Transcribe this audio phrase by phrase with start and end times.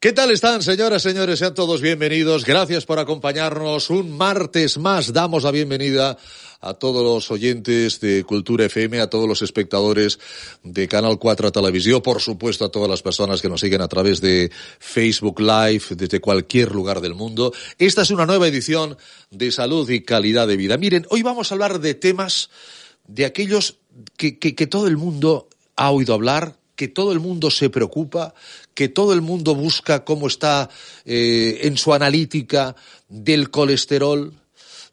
[0.00, 1.40] ¿Qué tal están, señoras, señores?
[1.40, 2.44] Sean todos bienvenidos.
[2.44, 3.90] Gracias por acompañarnos.
[3.90, 6.16] Un martes más damos la bienvenida
[6.60, 10.20] a todos los oyentes de Cultura FM, a todos los espectadores
[10.62, 14.20] de Canal 4 Televisión, por supuesto a todas las personas que nos siguen a través
[14.20, 17.52] de Facebook Live desde cualquier lugar del mundo.
[17.76, 18.96] Esta es una nueva edición
[19.32, 20.76] de salud y calidad de vida.
[20.76, 22.50] Miren, hoy vamos a hablar de temas
[23.08, 23.78] de aquellos
[24.16, 28.34] que, que, que todo el mundo ha oído hablar, que todo el mundo se preocupa,
[28.72, 30.70] que todo el mundo busca cómo está
[31.04, 32.76] eh, en su analítica
[33.08, 34.32] del colesterol,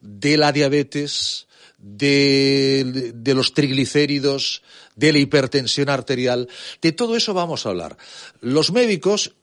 [0.00, 1.46] de la diabetes,
[1.78, 4.64] de, de, los triglicéridos,
[4.96, 6.48] de la hipertensión arterial.
[6.82, 7.96] De todo eso vamos a hablar.
[8.40, 9.36] Los médicos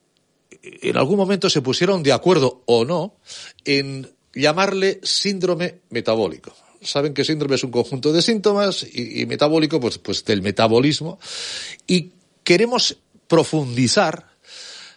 [0.62, 3.16] en algún momento se pusieron de acuerdo o no
[3.64, 9.80] en llamarle síndrome metabólico saben que síndrome es un conjunto de síntomas y, y, metabólico,
[9.80, 11.18] pues, pues del metabolismo.
[11.88, 12.12] Y
[12.44, 12.98] queremos
[13.28, 14.34] profundizar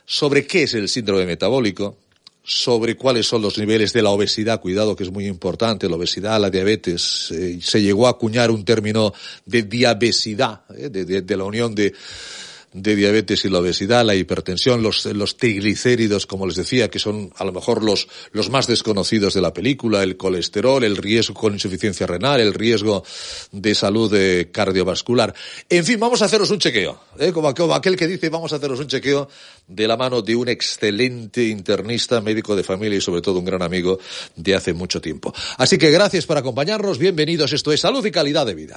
[0.05, 1.99] sobre qué es el síndrome metabólico,
[2.49, 6.41] sobre cuáles son los niveles de la obesidad, cuidado que es muy importante, la obesidad,
[6.41, 9.13] la diabetes, eh, se llegó a acuñar un término
[9.45, 11.93] de diabesidad, eh, de, la unión de
[12.77, 17.33] de diabetes y la obesidad, la hipertensión, los, los triglicéridos, como les decía, que son
[17.37, 21.55] a lo mejor los, los más desconocidos de la película, el colesterol, el riesgo con
[21.55, 23.03] insuficiencia renal, el riesgo
[23.51, 25.35] de salud eh, cardiovascular.
[25.71, 27.33] En fin, vamos a haceros un chequeo, ¿eh?
[27.33, 29.29] como, como aquel que dice vamos a haceros un chequeo
[29.67, 33.63] de la mano de un excelente internista, médico de familia y sobre todo un gran
[33.63, 33.99] amigo
[34.37, 35.33] de hace mucho tiempo.
[35.57, 38.77] Así que gracias por acompañarnos, bienvenidos, esto es Salud y Calidad de Vida.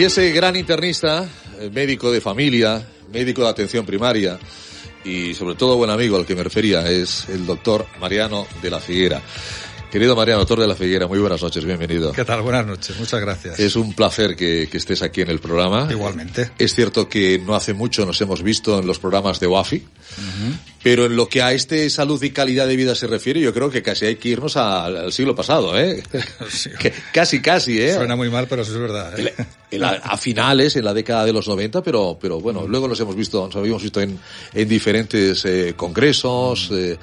[0.00, 4.38] Y ese gran internista, eh, médico de familia, médico de atención primaria
[5.04, 8.80] y sobre todo buen amigo al que me refería es el doctor Mariano de la
[8.80, 9.20] Figuera.
[9.90, 12.12] Querido Mariano, doctor de la Figuera, muy buenas noches, bienvenido.
[12.12, 12.40] ¿Qué tal?
[12.40, 13.60] Buenas noches, muchas gracias.
[13.60, 15.86] Es un placer que, que, estés aquí en el programa.
[15.90, 16.50] Igualmente.
[16.58, 19.80] Es cierto que no hace mucho nos hemos visto en los programas de WAFI, uh
[19.80, 20.69] -huh.
[20.82, 23.70] Pero en lo que a este salud y calidad de vida se refiere, yo creo
[23.70, 26.02] que casi hay que irnos a, al siglo pasado, ¿eh?
[26.50, 26.70] Sí.
[26.78, 27.94] que, casi, casi, ¿eh?
[27.94, 29.18] Suena muy mal, pero eso es verdad.
[29.18, 29.34] ¿eh?
[29.70, 32.98] En la, a finales, en la década de los 90, pero, pero bueno, luego nos
[32.98, 34.18] hemos visto, nos habíamos visto en,
[34.52, 36.70] en diferentes eh, congresos.
[36.72, 36.98] Eh.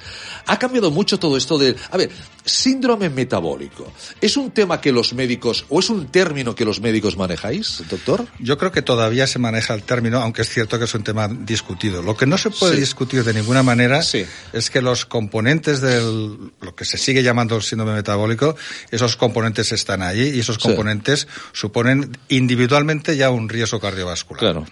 [0.46, 2.10] Ha cambiado mucho todo esto de, a ver,
[2.44, 3.90] síndrome metabólico.
[4.20, 8.26] ¿Es un tema que los médicos, o es un término que los médicos manejáis, doctor?
[8.38, 11.28] Yo creo que todavía se maneja el término, aunque es cierto que es un tema
[11.28, 12.02] discutido.
[12.02, 12.80] Lo que no se puede sí.
[12.80, 13.67] discutir de ninguna manera
[14.02, 14.26] sí.
[14.52, 18.56] es que los componentes del, lo que se sigue llamando el síndrome metabólico,
[18.90, 21.26] esos componentes están allí y esos componentes sí.
[21.52, 24.40] suponen individualmente ya un riesgo cardiovascular.
[24.40, 24.66] Claro.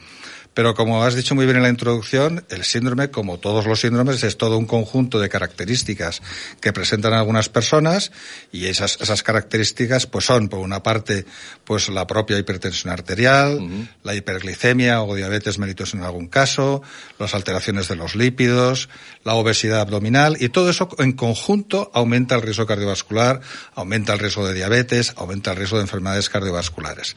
[0.57, 4.23] Pero como has dicho muy bien en la introducción, el síndrome, como todos los síndromes,
[4.23, 6.23] es todo un conjunto de características
[6.63, 8.11] que presentan algunas personas
[8.53, 11.27] y esas, esas características pues son, por una parte,
[11.67, 13.89] pues la propia hipertensión arterial, uh -huh.
[14.05, 16.81] la hiperglicemia o diabetes mellitus en algún caso,
[17.19, 18.89] las alteraciones de los lípidos,
[19.25, 23.41] la obesidad abdominal y todo eso en conjunto aumenta el riesgo cardiovascular,
[23.75, 27.17] aumenta el riesgo de diabetes, aumenta el riesgo de enfermedades cardiovasculares.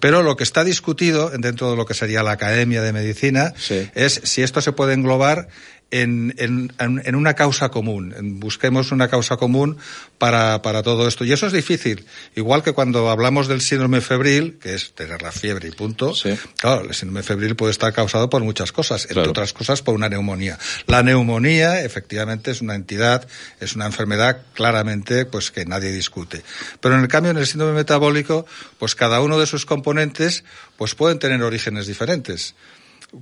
[0.00, 3.90] Pero lo que está discutido dentro de lo que sería la academia de medicina sí.
[3.94, 5.48] es si esto se puede englobar
[5.92, 8.14] en, en, en, una causa común.
[8.40, 9.76] Busquemos una causa común
[10.18, 11.24] para, para todo esto.
[11.24, 12.06] Y eso es difícil.
[12.34, 16.36] Igual que cuando hablamos del síndrome febril, que es tener la fiebre y punto, sí.
[16.56, 19.30] claro, el síndrome febril puede estar causado por muchas cosas, entre claro.
[19.30, 20.58] otras cosas por una neumonía.
[20.86, 23.28] La neumonía, efectivamente, es una entidad,
[23.60, 26.42] es una enfermedad claramente pues que nadie discute.
[26.80, 28.46] Pero en el cambio, en el síndrome metabólico,
[28.78, 30.42] pues cada uno de sus componentes
[30.78, 32.54] pues pueden tener orígenes diferentes.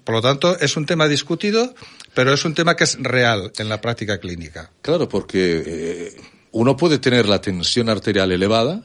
[0.04, 1.75] Por lo tanto, es un tema discutido,
[2.15, 4.71] pero es un tema que es real en la práctica clínica.
[4.82, 6.21] Claro, porque eh,
[6.53, 8.82] uno puede tener la tensión arterial elevada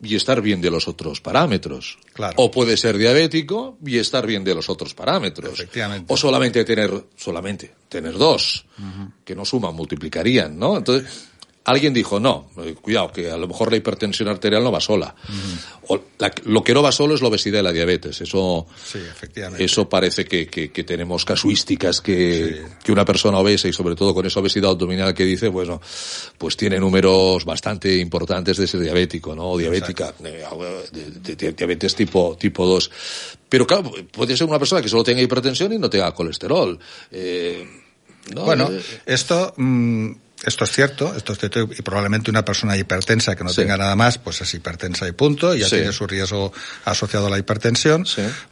[0.00, 1.98] y estar bien de los otros parámetros.
[2.12, 2.34] Claro.
[2.36, 5.54] O puede ser diabético y estar bien de los otros parámetros.
[5.54, 6.12] Efectivamente.
[6.12, 9.12] O solamente tener, solamente tener dos, uh -huh.
[9.24, 10.76] que no suman, multiplicarían, ¿no?
[10.76, 11.28] Entonces,
[11.64, 15.14] alguien dijo, no, eh, cuidado, que a lo mejor la hipertensión arterial no va sola.
[15.28, 15.84] Uh -huh.
[15.88, 18.20] o la, lo que no va solo es la obesidad y la diabetes.
[18.20, 19.64] Eso, sí, efectivamente.
[19.64, 22.74] eso parece que, que, que tenemos casuísticas que, sí.
[22.84, 25.80] que una persona obesa y sobre todo con esa obesidad abdominal que dice, bueno,
[26.36, 29.52] pues tiene números bastante importantes de ser diabético, ¿no?
[29.52, 30.44] O diabética, eh,
[30.92, 32.90] de, de, de, diabetes tipo, tipo 2.
[33.48, 36.78] Pero claro, puede ser una persona que solo tenga hipertensión y no tenga colesterol.
[37.10, 37.66] Eh,
[38.34, 38.44] ¿no?
[38.44, 38.70] Bueno,
[39.06, 39.54] esto...
[39.56, 43.76] Mmm Esto es cierto, esto es cierto, y probablemente una persona hipertensa que no tenga
[43.76, 46.52] nada más, pues es hipertensa y punto, y ya tiene su riesgo
[46.84, 48.04] asociado a la hipertensión.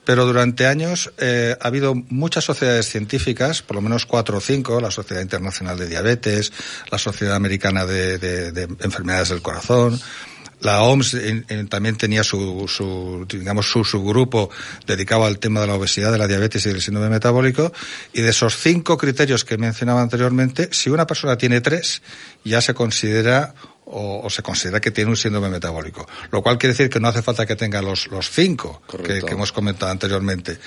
[0.05, 4.81] Pero durante años eh, ha habido muchas sociedades científicas, por lo menos cuatro o cinco,
[4.81, 6.53] la Sociedad Internacional de Diabetes,
[6.91, 10.01] la Sociedad Americana de Enfermedades del Corazón,
[10.63, 11.17] la OMS
[11.69, 14.51] también tenía su, su digamos, su, su, grupo
[14.87, 17.73] dedicado al tema de la obesidad, de la diabetes y del síndrome metabólico.
[18.13, 22.03] Y de esos cinco criterios que mencionaba anteriormente, si una persona tiene tres,
[22.45, 23.55] ya se considera
[23.85, 26.07] o, se considera que tiene un síndrome metabólico.
[26.31, 29.33] Lo cual quiere decir que no hace falta que tenga los, los cinco que, que,
[29.33, 30.59] hemos comentado anteriormente.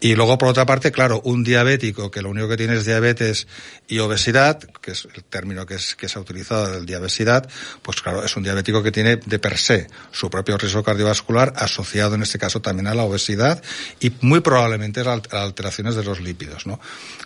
[0.00, 3.46] Y luego, por otra parte, claro, un diabético que lo único que tiene es diabetes
[3.88, 7.48] y obesidad, que es el término que, es, que se ha utilizado del diabesidad,
[7.82, 12.14] pues claro, es un diabético que tiene de per se su propio riesgo cardiovascular asociado
[12.14, 13.62] en este caso también a la obesidad
[14.00, 16.80] y muy probablemente a alteraciones de los lípidos, ¿no?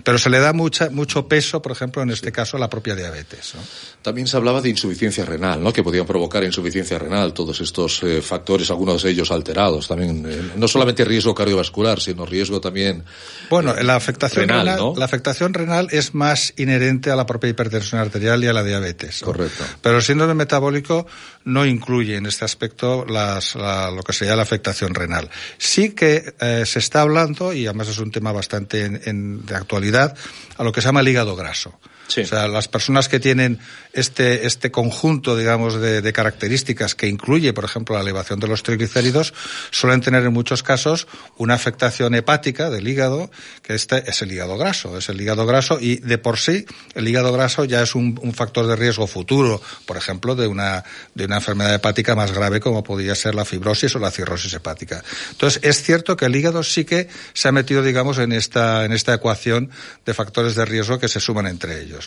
[0.04, 2.94] Pero se le da mucha, mucho peso, por ejemplo, en este caso a la propia
[2.94, 3.62] diabetes, ¿no?
[4.02, 5.72] También se hablaba de insuficiencia renal, ¿no?
[5.72, 10.24] Que podían provocar insuficiencia renal, todos estos eh, factores, algunos de ellos alterados también.
[10.28, 13.04] Eh, no solamente riesgo cardiovascular, sino riesgo también.
[13.50, 18.42] Bueno, la afectación renal, la afectación renal es más inherente a la propia hipertensión arterial
[18.44, 19.20] y a la diabetes.
[19.22, 19.64] Correcto.
[19.80, 21.06] Pero el síndrome metabólico
[21.44, 25.30] no incluye en este aspecto las, lo que sería la afectación renal.
[25.56, 30.16] Sí que eh, se está hablando, y además es un tema bastante en, de actualidad,
[30.56, 31.78] a lo que se llama el hígado graso.
[32.08, 33.58] O sea, las personas que tienen
[33.92, 38.62] este, este conjunto, digamos, de, de, características que incluye, por ejemplo, la elevación de los
[38.62, 39.34] triglicéridos,
[39.70, 41.06] suelen tener en muchos casos
[41.36, 43.30] una afectación hepática del hígado,
[43.62, 46.64] que este es el hígado graso, es el hígado graso y de por sí
[46.94, 50.84] el hígado graso ya es un, un factor de riesgo futuro, por ejemplo, de una,
[51.14, 55.02] de una enfermedad hepática más grave como podría ser la fibrosis o la cirrosis hepática.
[55.30, 58.92] Entonces, es cierto que el hígado sí que se ha metido, digamos, en esta, en
[58.92, 59.70] esta ecuación
[60.06, 61.97] de factores de riesgo que se suman entre ellos,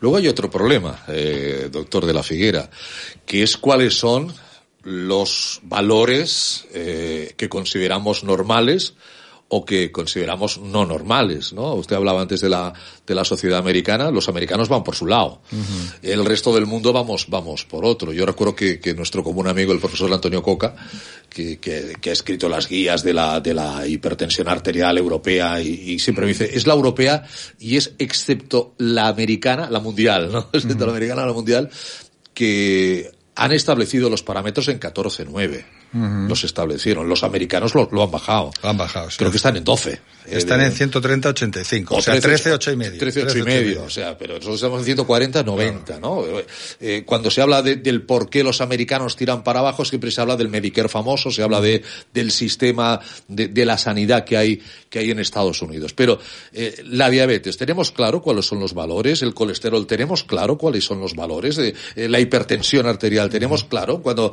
[0.00, 1.04] Luego hay otro problema.
[1.08, 2.70] Eh, doctor de la Figuera,
[3.24, 4.32] que es cuáles son
[4.82, 8.94] los valores eh, que consideramos normales
[9.52, 11.74] o que consideramos no normales, ¿no?
[11.74, 12.72] Usted hablaba antes de la,
[13.04, 15.42] de la sociedad americana, los americanos van por su lado.
[16.02, 18.12] El resto del mundo vamos, vamos por otro.
[18.12, 20.76] Yo recuerdo que, que nuestro común amigo, el profesor Antonio Coca,
[21.28, 25.68] que, que, que, ha escrito las guías de la, de la hipertensión arterial europea y,
[25.68, 27.24] y, siempre me dice, es la europea
[27.58, 30.48] y es excepto la americana, la mundial, ¿no?
[30.52, 31.70] Excepto la americana, la mundial,
[32.32, 37.08] que han establecido los parámetros en 14.9 los establecieron.
[37.08, 38.50] Los americanos lo, lo han bajado.
[38.62, 40.00] Lo han bajado, Creo que están en 12.
[40.26, 41.86] Están en 130-85.
[41.90, 42.98] O, sea, 13, 8 y medio.
[42.98, 43.82] 13, 8 y medio.
[43.84, 46.22] O sea, pero nosotros estamos en 140, 90, ¿no?
[46.80, 50.20] Eh, cuando se habla de, del por qué los americanos tiran para abajo, siempre se
[50.20, 51.82] habla del Medicare famoso, se habla de,
[52.14, 55.92] del sistema de, de la sanidad que hay, que hay en Estados Unidos.
[55.94, 56.20] Pero
[56.52, 61.00] eh, la diabetes, tenemos claro cuáles son los valores, el colesterol, tenemos claro cuáles son
[61.00, 61.74] los valores, eh,
[62.08, 64.32] la hipertensión arterial, tenemos claro cuando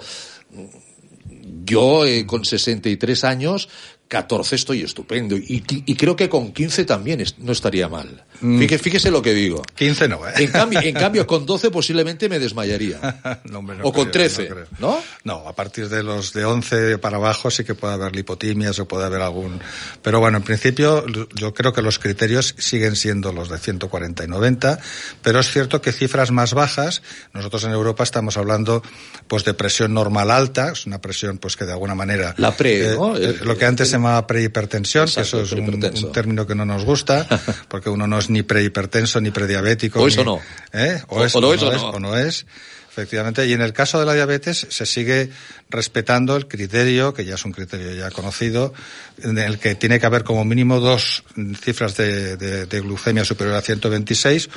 [1.68, 3.70] yo, eh, con 63 años,
[4.08, 5.36] 14 estoy estupendo.
[5.36, 8.26] Y, y, creo que con 15 también no estaría mal.
[8.42, 8.60] Mm.
[8.60, 9.64] Fíjese, fíjese, lo que digo.
[9.76, 10.34] 15 no, ¿eh?
[10.38, 13.00] En cambio, en cambio con 12 posiblemente me desmayaría.
[13.46, 14.50] no, hombre, no o con 13,
[14.80, 18.80] no, no, a partir de los de 11 para abajo sí que puede haber lipotimias
[18.80, 19.60] o puede haber algún...
[20.02, 21.06] Pero bueno, en principio
[21.36, 24.80] yo creo que los criterios siguen siendo los de 140 y 90,
[25.22, 27.02] pero es cierto que cifras más bajas,
[27.34, 28.84] nosotros en Europa estamos hablando
[29.28, 32.36] pues de presión normal alta, es una presión pues que de alguna manera...
[32.38, 33.18] La pre, eh, ¿no?
[33.18, 36.66] Eh, lo que antes se llamaba prehipertensión, que eso es un, un, término que no
[36.66, 37.28] nos gusta,
[37.68, 40.02] porque uno no es ni prehipertenso ni prediabético.
[40.02, 40.42] O eso no.
[40.74, 41.02] ¿eh?
[41.08, 42.46] O, es, o, no, o, no es, o no es.
[42.90, 45.30] Efectivamente, y en el caso de la diabetes se sigue
[45.70, 48.74] respetando el criterio, que ya es un criterio ya conocido,
[49.22, 51.24] en el que tiene que haber como mínimo dos
[51.62, 54.50] cifras de, de, de glucemia superior a 126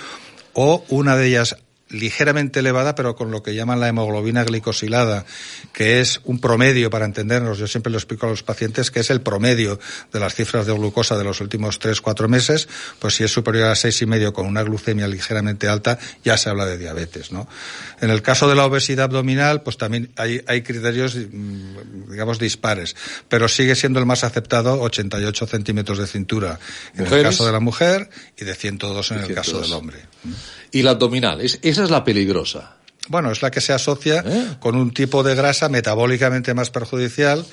[0.55, 1.57] o una de ellas
[1.91, 5.25] ligeramente elevada, pero con lo que llaman la hemoglobina glicosilada,
[5.73, 9.11] que es un promedio, para entendernos, yo siempre lo explico a los pacientes, que es
[9.11, 9.79] el promedio
[10.13, 12.69] de las cifras de glucosa de los últimos tres, cuatro meses,
[12.99, 16.49] pues si es superior a seis y medio con una glucemia ligeramente alta, ya se
[16.49, 17.49] habla de diabetes, ¿no?
[18.01, 22.97] En el caso de la obesidad abdominal, pues también hay, hay criterios, mm, digamos, dispares,
[23.29, 26.59] pero sigue siendo el más aceptado 88 centímetros de cintura
[26.95, 27.25] en ¿Mujeres?
[27.25, 29.47] el caso de la mujer y de 102 en el 102.
[29.47, 29.99] caso del hombre.
[30.73, 32.77] Y la abdominal, es, esa es la peligrosa.
[33.11, 34.57] Bueno, es la que se asocia ¿Eh?
[34.61, 37.45] con un tipo de grasa metabólicamente más perjudicial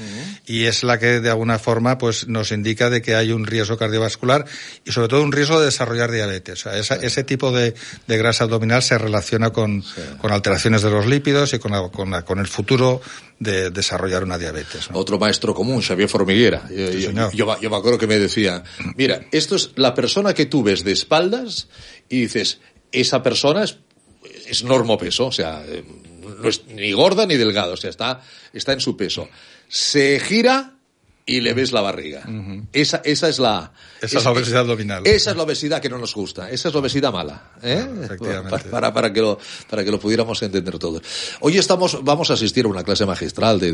[0.46, 3.76] y es la que de alguna forma pues nos indica de que hay un riesgo
[3.76, 4.46] cardiovascular
[4.86, 6.60] y sobre todo un riesgo de desarrollar diabetes.
[6.60, 7.08] O sea, esa, sí.
[7.08, 7.74] ese tipo de,
[8.06, 10.02] de, grasa abdominal se relaciona con, sí.
[10.20, 13.02] con alteraciones de los lípidos y con, la, con, la, con el futuro
[13.40, 14.92] de desarrollar una diabetes.
[14.92, 15.00] ¿no?
[15.00, 16.70] Otro maestro común, Xavier Formiguera.
[16.70, 18.64] Yo, yo, yo me acuerdo que me decía,
[18.96, 21.68] mira, esto es la persona que tú ves de espaldas
[22.10, 22.60] y dices,
[22.91, 23.77] esa persona es
[24.48, 25.84] es normopeso, o sea, eh,
[26.39, 28.22] no es ni gorda ni delgada, o sea, está,
[28.53, 29.27] está en su peso.
[29.67, 30.77] Se gira
[31.28, 32.24] y le ves la barriga.
[32.74, 33.72] esa, esa es la...
[34.02, 35.06] Esa es, la obesidad abdominal.
[35.06, 36.50] Esa es la obesidad que no nos gusta.
[36.50, 37.52] Esa es la obesidad mala.
[37.62, 37.86] ¿eh?
[38.04, 38.70] efectivamente.
[38.70, 39.38] Para, para, que lo,
[39.70, 41.02] para que lo pudiéramos entender todos.
[41.42, 43.72] Hoy estamos, vamos a asistir a una clase magistral de,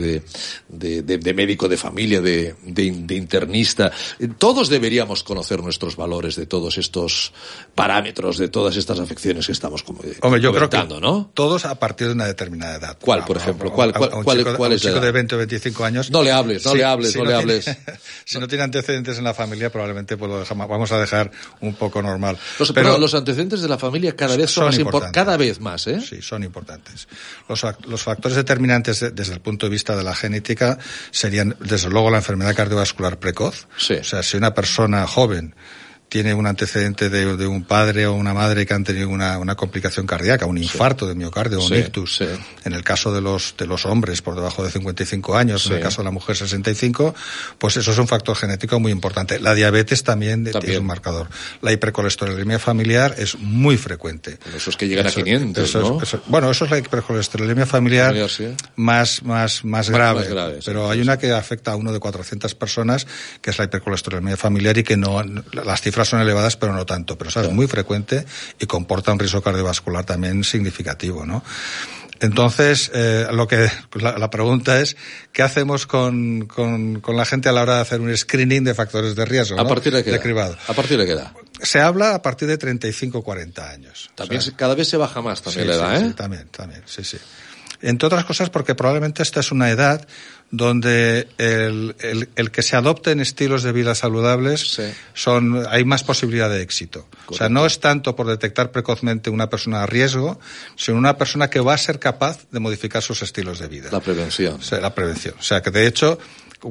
[0.67, 3.91] de, de, de médico de familia, de, de, internista.
[4.37, 7.33] Todos deberíamos conocer nuestros valores de todos estos
[7.75, 9.83] parámetros, de todas estas afecciones que estamos
[10.21, 11.31] Hombre, yo creo que ¿no?
[11.33, 12.97] Todos a partir de una determinada edad.
[12.99, 13.71] ¿Cuál, por ejemplo?
[13.71, 15.05] ¿Cuál, cuál, cuál, chico, cuál un es chico la edad?
[15.07, 16.11] de 20 o 25 años.
[16.11, 17.77] No le hables, no si- le hables, si no, le tiene- hables.
[18.25, 21.31] si no tiene antecedentes en la familia, probablemente pues lo dejamos- vamos a dejar
[21.61, 22.37] un poco normal.
[22.59, 25.11] Los, pero los antecedentes de la familia cada vez son, son más impor- importantes.
[25.13, 26.01] cada vez más, ¿eh?
[26.01, 27.07] Sí, son importantes.
[27.49, 30.77] Los, los factores determinantes de- desde el punto de vista de la genética
[31.11, 33.67] serían, desde luego, la enfermedad cardiovascular precoz.
[33.77, 33.95] Sí.
[33.95, 35.55] O sea, si una persona joven
[36.13, 39.55] tiene un antecedente de, de un padre o una madre que han tenido una, una
[39.55, 42.25] complicación cardíaca, un infarto de miocardio o un Sí, ictus, sí.
[42.65, 45.73] en el caso de los, de los hombres por debajo de 55 años, en Sí.
[45.77, 47.15] el caso de la mujer 65,
[47.57, 49.39] pues eso es un factor genético muy importante.
[49.39, 50.73] La diabetes también, También.
[50.73, 51.29] es un marcador.
[51.63, 54.37] La hipercolesterolemia familiar es muy frecuente.
[54.55, 55.99] Eso es que llegan Eso- a 500, eso es- ¿no?
[56.03, 58.53] eso- bueno, eso es la hipercolesterolemia familiar, Familiar, sí.
[58.75, 60.19] más, más, grave.
[60.19, 61.01] más grave, sí, pero sí, hay sí.
[61.01, 63.07] una que afecta a uno de 400 personas,
[63.41, 67.17] que es la hipercolesterolemia familiar y que no, las cifras son elevadas, pero no tanto.
[67.17, 67.49] Pero ¿sabes?
[67.49, 68.25] es muy frecuente
[68.59, 71.43] y comporta un riesgo cardiovascular también significativo, ¿no?
[72.19, 73.69] Entonces, eh, lo que
[73.99, 74.95] la, la pregunta es,
[75.31, 78.73] ¿qué hacemos con, con, con la gente a la hora de hacer un screening de
[78.73, 79.59] factores de riesgo?
[79.59, 79.69] ¿A ¿no?
[79.69, 80.21] partir de qué edad?
[80.21, 80.57] cribado?
[80.67, 81.31] ¿A partir de qué edad?
[81.61, 84.09] Se habla a partir de 35 o 40 años.
[84.15, 86.07] También O sea, se- cada vez se baja más también Sí, la edad, sí, ¿eh?
[86.09, 87.17] sí, también, también, sí, sí.
[87.81, 90.07] Entre otras cosas porque probablemente esta es una edad
[90.55, 94.83] donde el, el, el que se adopten estilos de vida saludables Sí.
[95.15, 97.07] son hay más posibilidad de éxito.
[97.25, 100.39] O sea, no es tanto por detectar precozmente una persona a riesgo,
[100.75, 103.89] sino una persona que va a ser capaz de modificar sus estilos de vida.
[103.91, 104.53] La prevención.
[104.53, 105.33] O sea, la prevención.
[105.39, 106.19] O sea, que de hecho,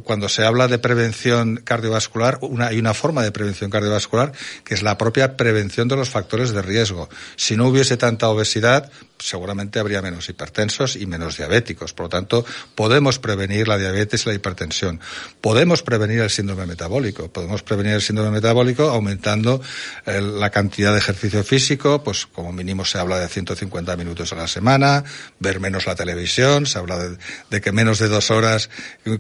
[0.01, 4.33] cuando se habla de prevención cardiovascular, hay una forma de prevención cardiovascular
[4.65, 7.09] que es la propia prevención de los factores de riesgo.
[7.37, 11.93] Si no hubiese tanta obesidad, seguramente habría menos hipertensos y menos diabéticos.
[11.93, 12.45] Por lo tanto,
[12.75, 15.01] podemos prevenir la diabetes y la hipertensión.
[15.41, 17.31] Podemos prevenir el síndrome metabólico.
[17.31, 19.61] Podemos prevenir el síndrome metabólico aumentando
[20.07, 24.37] eh, la cantidad de ejercicio físico, pues como mínimo se habla de 150 minutos a
[24.37, 25.05] la semana,
[25.39, 27.17] ver menos la televisión, se habla de,
[27.51, 28.71] de que menos de dos horas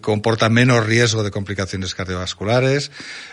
[0.01, 2.91] comporta menos riesgo de complicaciones cardiovasculares.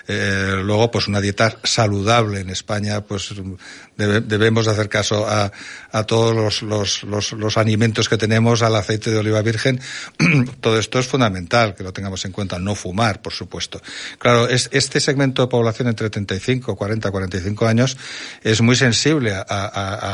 [0.08, 3.34] Eh, luego, pues una dieta saludable en España, pues
[4.00, 5.51] debe- debemos de hacer caso a,
[5.91, 9.79] a todos los, los, los, los alimentos que tenemos, al aceite de oliva virgen.
[10.62, 12.58] Todo esto es fundamental que lo tengamos en cuenta.
[12.58, 13.82] No fumar, por supuesto.
[14.18, 17.98] Claro, es, este segmento de población entre 35, 40, 45 años
[18.44, 19.65] es muy sensible a, a-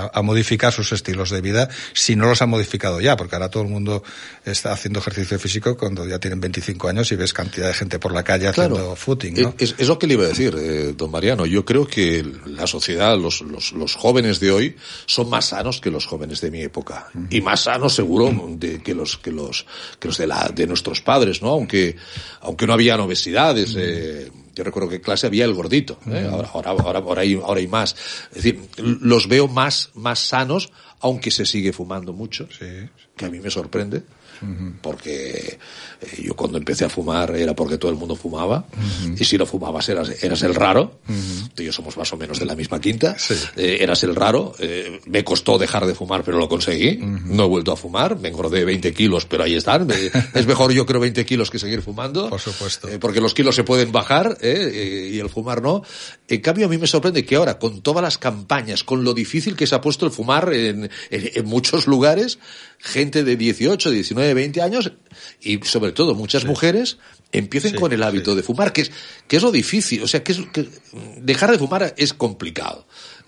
[0.06, 3.50] a- a modificar sus estilos de vida si no los ha modificado ya, porque ahora
[3.50, 4.04] todo el mundo
[4.46, 8.12] está haciendo ejercicio físico cuando ya tienen 25 años y ves cantidad de gente por
[8.14, 9.56] la calle haciendo footing, ¿no?
[9.60, 11.46] Es, es lo que le iba a decir, eh, don Mariano.
[11.46, 15.92] Yo creo que la sociedad, los, los, los jóvenes de hoy, son más sanos que
[15.92, 17.10] los jóvenes de mi época.
[17.30, 19.66] Y más sanos, seguro, de, que los, que los,
[20.00, 21.50] que los de la, de nuestros padres, ¿no?
[21.50, 21.96] Aunque,
[22.42, 26.28] aunque no habían obesidades, eh, yo recuerdo que en clase había el gordito, ¿eh?
[26.32, 27.96] ahora, ahora, ahora, ahora hay, ahora hay más.
[28.30, 32.90] Es decir, los veo más, más sanos, aunque se sigue fumando mucho, Sí.
[33.16, 34.04] que a mí me sorprende.
[34.82, 35.58] Porque
[36.02, 38.66] eh, yo cuando empecé a fumar era porque todo el mundo fumaba
[39.18, 41.00] y si no fumabas eras, eras el raro.
[41.54, 43.18] Tú y yo somos más o menos de la misma quinta.
[43.18, 43.34] Sí.
[43.56, 44.54] Eh, eras el raro.
[44.60, 46.98] Eh, me costó dejar de fumar, pero lo conseguí.
[46.98, 48.20] No he vuelto a fumar.
[48.20, 49.88] Me engordé 20 kilos, pero ahí están.
[49.88, 49.96] Me-
[50.34, 52.30] es mejor yo creo 20 kilos que seguir fumando.
[52.30, 52.88] Por supuesto.
[52.90, 55.82] Eh, porque los kilos se pueden bajar eh, eh, y el fumar no.
[56.28, 59.56] En cambio, a mí me sorprende que ahora, con todas las campañas, con lo difícil
[59.56, 62.40] que se ha puesto el fumar en, en- en muchos lugares,
[62.86, 64.92] gente de 18, 19, 20 años
[65.42, 66.98] y sobre todo muchas mujeres
[67.32, 68.92] empiecen Sí, con el hábito de fumar, que es,
[69.28, 70.04] que es lo difícil.
[70.04, 70.70] O sea, que, es, que
[71.18, 72.86] dejar de fumar es complicado.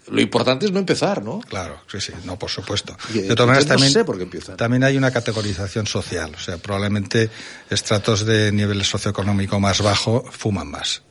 [0.10, 1.40] Lo importante es no empezar, ¿no?
[1.42, 2.96] Claro, sí, sí, no, por supuesto.
[3.14, 4.56] Y, De todas maneras, no también, sé por qué empiezan.
[4.56, 6.32] también hay una categorización social.
[6.34, 7.30] O sea, probablemente
[7.70, 11.02] estratos de nivel socioeconómico más bajo fuman más.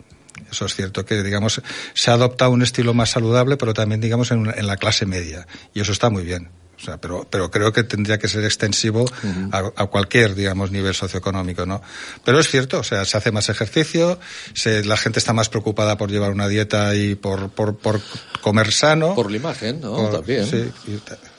[0.51, 1.61] Eso es cierto que, digamos,
[1.93, 5.47] se adopta un estilo más saludable, pero también, digamos, en, en la clase media.
[5.75, 6.51] Y eso está muy bien.
[6.79, 9.07] O sea, pero, pero creo que tendría que ser extensivo
[9.51, 11.81] a, a cualquier, digamos, nivel socioeconómico, ¿no?
[12.25, 14.19] Pero es cierto, o sea, se hace más ejercicio,
[14.53, 18.01] se, la gente está más preocupada por llevar una dieta y por, por, por
[18.43, 19.15] comer sano.
[19.15, 19.97] Por la imagen, ¿no?
[19.97, 20.47] Por- También.
[20.47, 20.71] Sí,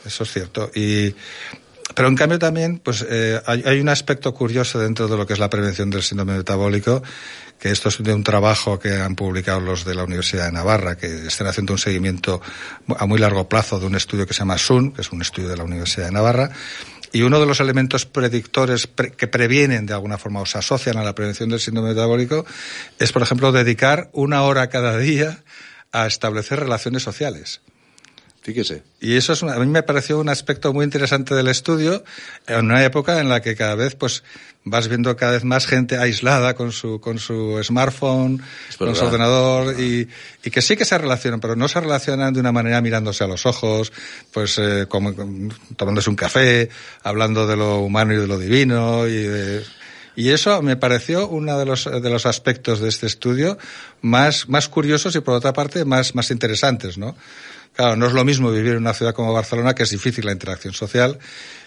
[0.06, 0.72] eso es cierto.
[0.74, 1.14] Y,
[1.94, 5.34] pero en cambio también, pues eh, hay, hay, un aspecto curioso dentro de lo que
[5.34, 7.02] es la prevención del síndrome metabólico,
[7.60, 10.98] que esto es de un trabajo que han publicado los de la Universidad de Navarra,
[10.98, 12.42] que están haciendo un seguimiento
[12.98, 15.50] a muy largo plazo de un estudio que se llama SUN, que es un estudio
[15.50, 16.52] de la Universidad de Navarra,
[17.12, 20.98] y uno de los elementos predictores pre que previenen de alguna forma o se asocian
[20.98, 22.46] a la prevención del síndrome metabólico
[23.00, 25.44] es, por ejemplo, dedicar una hora cada día
[25.92, 27.62] a establecer relaciones sociales.
[28.48, 28.82] Fíjese.
[29.02, 32.06] Y eso es una, a mí me pareció un aspecto muy interesante del estudio
[32.48, 34.24] en una época en la que cada vez pues
[34.64, 38.42] vas viendo cada vez más gente aislada con su con su smartphone,
[38.78, 40.08] con su ordenador y,
[40.46, 43.28] y, que sí que se relacionan, pero no se relacionan de una manera mirándose a
[43.28, 43.92] los ojos,
[44.32, 45.14] pues eh, como,
[45.76, 46.70] tomándose un café,
[47.04, 49.66] hablando de lo humano y de lo divino y de,
[50.16, 53.58] y eso me pareció uno de los, de los aspectos de este estudio
[54.02, 57.14] más, más curiosos y por otra parte más, más interesantes, ¿no?
[57.78, 60.32] Claro, no es lo mismo vivir en una ciudad como Barcelona, que es difícil la
[60.32, 61.20] interacción social,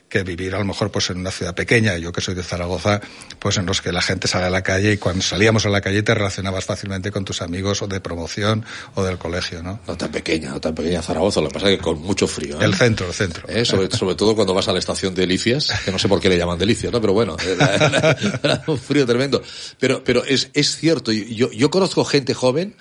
[0.08, 3.00] que vivir a lo mejor pues en una ciudad pequeña, yo que soy de Zaragoza,
[3.38, 5.80] pues en los que la gente sale a la calle y cuando salíamos a la
[5.80, 8.64] calle te relacionabas fácilmente con tus amigos o de promoción
[8.96, 9.78] o del colegio, ¿no?
[9.86, 12.60] No tan pequeña, no tan pequeña Zaragoza, lo que pasa es que con mucho frío.
[12.60, 12.64] ¿eh?
[12.64, 13.48] El centro, el centro.
[13.48, 13.64] ¿Eh?
[13.64, 16.28] Sobre, sobre, todo cuando vas a la estación de Delicias, que no sé por qué
[16.28, 17.00] le llaman Delicias, ¿no?
[17.00, 19.40] Pero bueno, era, era, era un frío tremendo.
[19.78, 22.74] Pero, pero es, es cierto, yo, yo conozco gente joven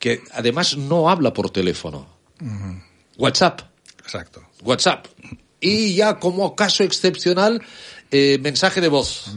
[0.00, 2.21] que además no habla por teléfono.
[2.42, 2.82] Uh -huh.
[3.18, 3.62] WhatsApp.
[3.98, 4.42] Exacto.
[4.62, 5.06] WhatsApp.
[5.60, 7.62] Y ya como caso excepcional,
[8.10, 9.32] eh, mensaje de voz.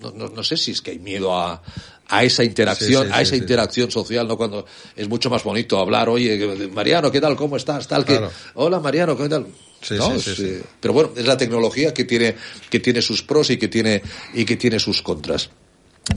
[0.00, 1.62] No, no, no, sé si es que hay miedo a,
[2.08, 4.36] a esa interacción, sí, sí, a esa sí, interacción social, ¿no?
[4.36, 7.36] Cuando es mucho más bonito hablar, oye, Mariano, ¿qué tal?
[7.36, 7.88] ¿Cómo estás?
[7.88, 8.30] Tal que, claro.
[8.54, 9.46] hola Mariano, ¿qué tal?
[9.90, 10.12] ¿No?
[10.80, 12.36] Pero bueno, es la tecnología que tiene,
[12.68, 14.02] que tiene sus pros y que tiene,
[14.34, 15.50] y que tiene sus contras.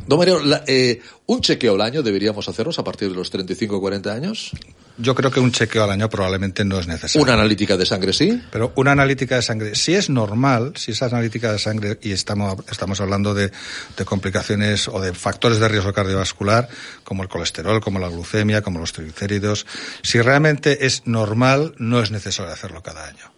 [0.08, 3.78] Don Mariano, la, eh, ¿un chequeo al año deberíamos hacernos a partir de los 35
[3.78, 4.52] o 40 años?
[4.98, 7.22] Yo creo que un chequeo al año probablemente no es necesario.
[7.22, 8.42] ¿Una analítica de sangre sí?
[8.52, 12.56] Pero una analítica de sangre, si es normal, si esa analítica de sangre, y estamos,
[12.72, 13.52] estamos hablando de,
[13.98, 16.68] de complicaciones o de factores de riesgo cardiovascular,
[17.04, 19.68] como el colesterol, como la glucemia, como los triglicéridos,
[20.02, 23.36] si realmente es normal, no es necesario hacerlo cada año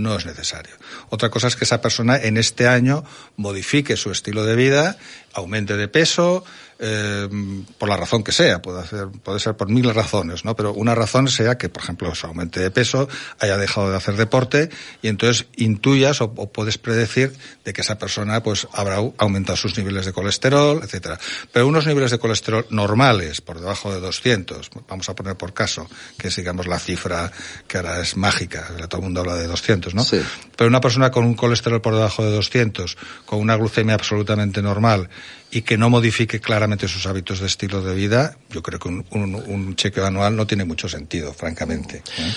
[0.00, 0.72] no es necesario.
[1.10, 3.04] Otra cosa es que esa persona en este año
[3.36, 4.96] modifique su estilo de vida,
[5.34, 6.44] aumente de peso,
[6.82, 7.28] eh,
[7.76, 10.56] por la razón que sea, puede, hacer, puede ser por mil razones, ¿no?
[10.56, 13.06] Pero una razón sea que, por ejemplo, se aumente de peso,
[13.38, 14.70] haya dejado de hacer deporte
[15.02, 17.34] y entonces intuyas o, o, puedes predecir
[17.66, 21.18] de que esa persona pues habrá aumentado sus niveles de colesterol, etcétera.
[21.52, 25.86] Pero unos niveles de colesterol normales, por debajo de 200, vamos a poner por caso,
[26.16, 27.30] que es digamos la cifra
[27.68, 30.02] que ahora es mágica, todo el mundo habla de 200, ¿no?
[30.02, 30.22] Sí.
[30.56, 35.10] Pero una persona con un colesterol por debajo de 200, con una glucemia absolutamente normal
[35.52, 39.04] y que no modifique claramente sus hábitos de estilo de vida, yo creo que un,
[39.10, 42.02] un, un chequeo anual no tiene mucho sentido, francamente.
[42.18, 42.32] ¿eh?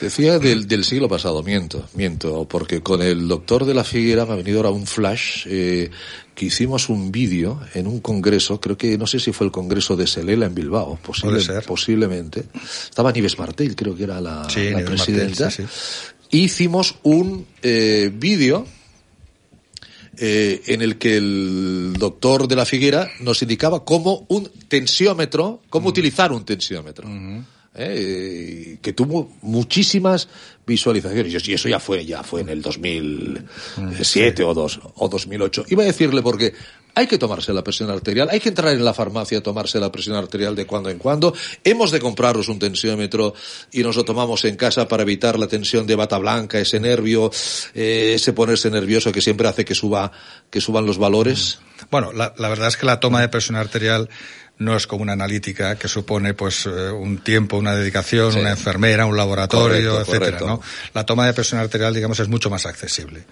[0.00, 4.32] Decía del, del, siglo pasado, miento, miento, porque con el doctor de la Figuera me
[4.32, 5.90] ha venido ahora un flash, eh,
[6.34, 9.94] que hicimos un vídeo en un congreso, creo que no sé si fue el congreso
[9.94, 12.44] de Selela en Bilbao, posible, posiblemente.
[12.84, 15.44] Estaba Nives Martel, creo que era la, sí, la presidenta.
[15.44, 16.38] Martel, sí, sí.
[16.38, 18.66] Hicimos un eh, vídeo
[20.18, 25.86] eh, en el que el doctor de la Figuera nos indicaba cómo un tensiómetro, cómo
[25.86, 25.92] uh -huh.
[25.92, 27.08] utilizar un tensiómetro.
[27.08, 27.44] Uh -huh.
[27.74, 30.28] eh, que tuvo muchísimas
[30.66, 34.50] visualizaciones y eso ya fue ya fue en el 2007 uh -huh.
[34.50, 36.54] o, dos, o 2008 iba a decirle porque
[36.94, 39.90] hay que tomarse la presión arterial, hay que entrar en la farmacia a tomarse la
[39.90, 41.34] presión arterial de cuando en cuando.
[41.62, 43.34] Hemos de comprarnos un tensiómetro
[43.72, 47.30] y nos lo tomamos en casa para evitar la tensión de bata blanca, ese nervio,
[47.74, 50.12] eh, ese ponerse nervioso que siempre hace que suba,
[50.50, 51.58] que suban los valores.
[51.90, 54.08] Bueno, la verdad es que la toma de presión arterial
[54.58, 58.38] no es como una analítica que supone pues un tiempo, una dedicación, sí.
[58.38, 60.46] una enfermera, un laboratorio, correcto, etcétera, correcto.
[60.46, 60.60] ¿no?
[60.94, 63.24] La toma de presión arterial, digamos, es mucho más accesible.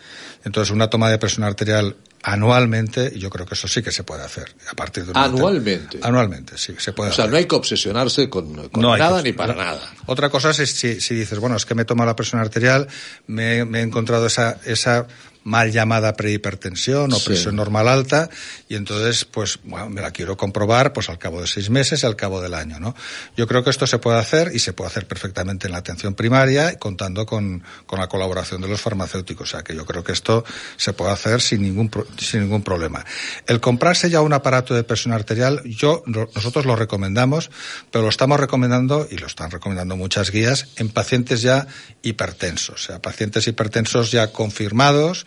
[0.44, 4.22] Entonces, una toma de presión arterial anualmente, yo creo que eso sí que se puede
[4.22, 4.54] hacer.
[4.70, 5.98] A partir de anualmente.
[6.02, 7.10] Anualmente, sí, se puede.
[7.10, 7.32] O sea, hacer.
[7.32, 9.62] no hay que obsesionarse con, con no nada ni para no.
[9.62, 9.92] nada.
[10.06, 12.88] Otra cosa es si, si, dices, bueno, es que me toma la presión arterial,
[13.28, 15.06] me, me he encontrado esa, esa
[15.44, 17.56] mal llamada prehipertensión o presión sí.
[17.56, 18.30] normal alta
[18.68, 22.06] y entonces pues bueno, me la quiero comprobar pues al cabo de seis meses y
[22.06, 22.94] al cabo del año no
[23.36, 26.14] yo creo que esto se puede hacer y se puede hacer perfectamente en la atención
[26.14, 30.12] primaria contando con, con la colaboración de los farmacéuticos o sea que yo creo que
[30.12, 30.44] esto
[30.76, 33.04] se puede hacer sin ningún sin ningún problema
[33.46, 37.50] el comprarse ya un aparato de presión arterial yo nosotros lo recomendamos
[37.90, 41.66] pero lo estamos recomendando y lo están recomendando muchas guías en pacientes ya
[42.02, 45.26] hipertensos o sea pacientes hipertensos ya confirmados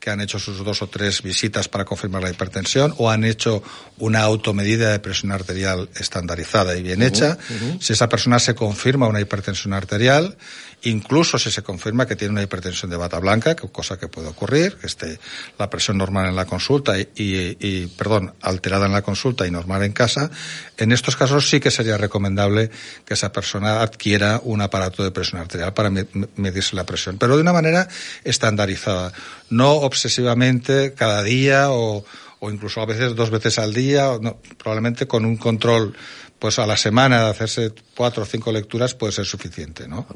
[0.00, 3.62] que han hecho sus dos o tres visitas para confirmar la hipertensión o han hecho
[3.98, 7.36] una automedida de presión arterial estandarizada y bien hecha.
[7.80, 10.38] Si esa persona se confirma una hipertensión arterial,
[10.82, 14.76] incluso si se confirma que tiene una hipertensión de bata blanca, cosa que puede ocurrir,
[14.76, 15.20] que esté
[15.58, 19.82] la presión normal en la consulta y, y, perdón, alterada en la consulta y normal
[19.82, 20.30] en casa,
[20.78, 22.70] en estos casos sí que sería recomendable
[23.04, 27.42] que esa persona adquiera un aparato de presión arterial para medirse la presión, pero de
[27.42, 27.86] una manera
[28.24, 29.12] estandarizada,
[29.50, 32.04] no obsesivamente cada día o,
[32.38, 35.94] o incluso a veces dos veces al día, no, probablemente con un control
[36.40, 40.06] pues a la semana de hacerse cuatro o cinco lecturas puede ser suficiente, ¿no?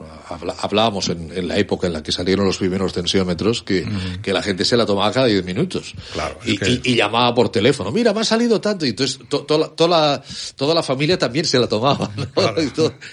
[0.59, 3.87] hablábamos en, la época en la que salieron los primeros tensiómetros que,
[4.23, 5.95] que la gente se la tomaba cada diez minutos.
[6.15, 6.39] Claro.
[6.47, 7.93] Y, llamaba por teléfono.
[7.93, 8.87] Mira, me ha salido tanto.
[8.87, 10.23] Y entonces toda, la,
[10.57, 12.11] toda la familia también se la tomaba.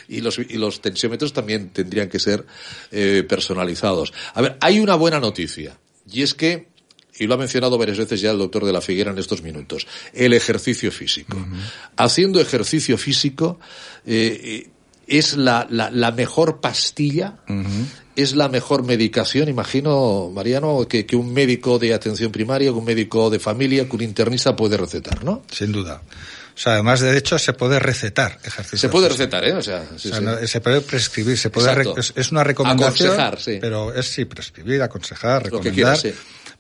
[0.08, 2.46] Y, los, y los tensiómetros también tendrían que ser
[2.92, 4.14] eh, personalizados.
[4.34, 5.76] A ver, hay una buena noticia.
[6.12, 6.72] Y es que
[7.18, 9.86] y lo ha mencionado varias veces ya el doctor de la Figuera en estos minutos,
[10.14, 11.38] el ejercicio físico.
[11.96, 13.60] Haciendo ejercicio físico
[14.06, 14.70] eh,
[15.08, 17.38] es la, la, mejor pastilla,
[18.22, 22.86] es la mejor medicación, imagino, Mariano, que, que, un médico de atención primaria, que un
[22.86, 25.44] médico de familia, que un internista puede recetar, ¿no?
[25.52, 26.02] Sin duda.
[26.54, 28.78] O sea, además de hecho se puede recetar ejercicio.
[28.78, 29.54] Se puede recetar, ¿eh?
[29.54, 33.58] O sea, se puede prescribir, se puede es, una recomendación, aconsejar, sí.
[33.60, 35.96] pero es sí prescribir, aconsejar, recomendar.
[35.96, 36.14] Lo que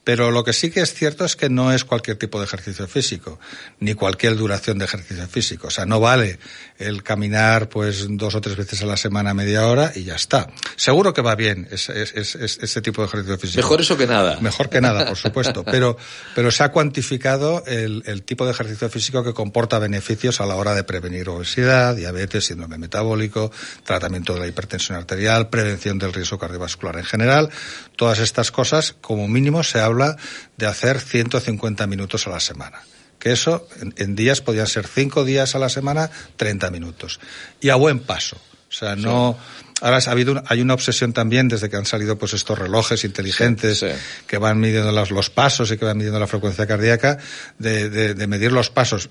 [0.03, 2.87] pero lo que sí que es cierto es que no es cualquier tipo de ejercicio
[2.87, 3.39] físico,
[3.79, 5.67] ni cualquier duración de ejercicio físico.
[5.67, 6.39] O sea, no vale
[6.79, 10.49] el caminar pues dos o tres veces a la semana media hora y ya está.
[10.75, 13.61] Seguro que va bien ese, ese, tipo de ejercicio físico.
[13.61, 14.39] Mejor eso que nada.
[14.41, 15.63] Mejor que nada, por supuesto.
[15.71, 15.95] Pero,
[16.35, 20.55] pero se ha cuantificado el, el tipo de ejercicio físico que comporta beneficios a la
[20.55, 23.51] hora de prevenir obesidad, diabetes, síndrome metabólico,
[23.85, 27.49] tratamiento de la hipertensión arterial, prevención del riesgo cardiovascular en general.
[27.95, 30.17] Todas estas cosas, como mínimo, se habla
[30.57, 32.81] de hacer 150 minutos a la semana
[33.21, 37.19] que eso en, días podían ser 5 días a la semana, 30 minutos.
[37.61, 38.35] Y a buen paso.
[38.35, 39.37] O sea, no,
[39.81, 43.83] Ahora ha habido hay una obsesión también desde que han salido pues estos relojes inteligentes
[44.27, 47.17] que van midiendo los, los, pasos y que van midiendo la frecuencia cardíaca
[47.57, 49.09] de, de, de medir los pasos.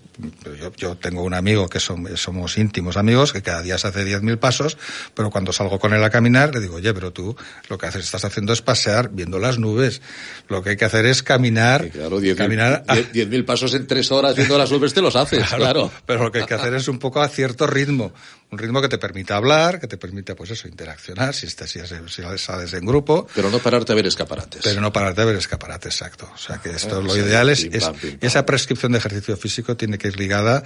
[0.60, 4.38] Yo, yo, tengo un amigo que somos íntimos amigos que cada día se hace 10.000
[4.38, 4.78] pasos,
[5.14, 7.36] pero cuando salgo con él a caminar le digo, oye, pero tú
[7.68, 10.00] lo que haces, estás haciendo es pasear viendo las nubes.
[10.48, 11.90] Lo que hay que hacer es caminar.
[11.90, 15.92] claro, 10.000 pasos en tres horas viendo las nubes te los haces, claro, claro.
[16.06, 18.12] Pero lo que hay que hacer es un poco a cierto ritmo.
[18.50, 21.80] Un ritmo que te permita hablar, que te permita, pues eso, interaccionar, si, estás, si,
[22.38, 23.26] sales en grupo.
[23.34, 24.62] Pero no pararte a ver escaparates.
[24.62, 26.30] Pero no pararte a ver escaparates, exacto.
[26.34, 27.68] O sea que esto lo ideal es,
[28.20, 30.62] esa prescripción de ejercicio físico tiene que ir ligada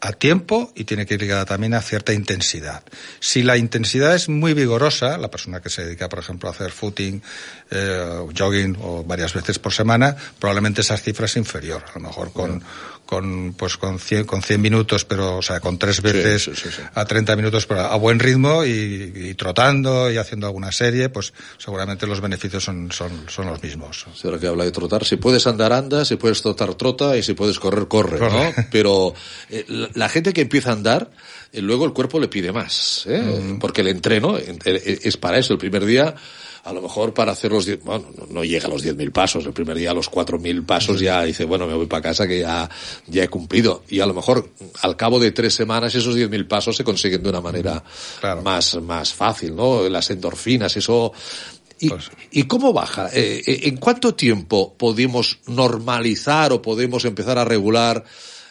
[0.00, 2.82] a tiempo y tiene que ir ligada también a cierta intensidad.
[3.20, 6.70] Si la intensidad es muy vigorosa, la persona que se dedica, por ejemplo, a hacer
[6.70, 7.22] footing,
[7.70, 11.84] eh, jogging o varias veces por semana, probablemente esa cifra es inferior.
[11.94, 12.62] A lo mejor con,
[13.08, 16.50] con pues con 100, con 100 minutos, pero o sea, con tres veces
[16.92, 22.06] a 30 minutos pero a buen ritmo y, trotando y haciendo alguna serie, pues seguramente
[22.06, 24.04] los beneficios son, son, son los mismos.
[24.22, 27.32] Ahora que habla de trotar, si puedes andar, anda, si puedes trotar, trota y si
[27.32, 28.52] puedes correr, corre, ¿no?
[28.70, 29.14] Pero
[29.48, 31.10] eh, la, gente que empieza a andar,
[31.54, 33.56] eh, luego el cuerpo le pide más, ¿eh?
[33.58, 35.54] Porque el entreno es para eso.
[35.54, 36.14] El primer día
[36.64, 39.52] a lo mejor para hacer los diez, bueno, no, llega a los 10.000 pasos, el
[39.52, 42.68] primer día a los 4.000 pasos ya dice, bueno, me voy para casa que ya,
[43.06, 43.82] ya he cumplido.
[43.88, 44.50] Y a lo mejor
[44.82, 47.82] al cabo de tres semanas esos 10.000 pasos se consiguen de una manera
[48.42, 49.88] más, más fácil, ¿no?
[49.88, 51.12] Las endorfinas, eso,
[51.80, 53.08] ¿Y, pues ¿Y, cómo baja?
[53.12, 58.04] Eh, eh, ¿En cuánto tiempo podemos normalizar o podemos empezar a regular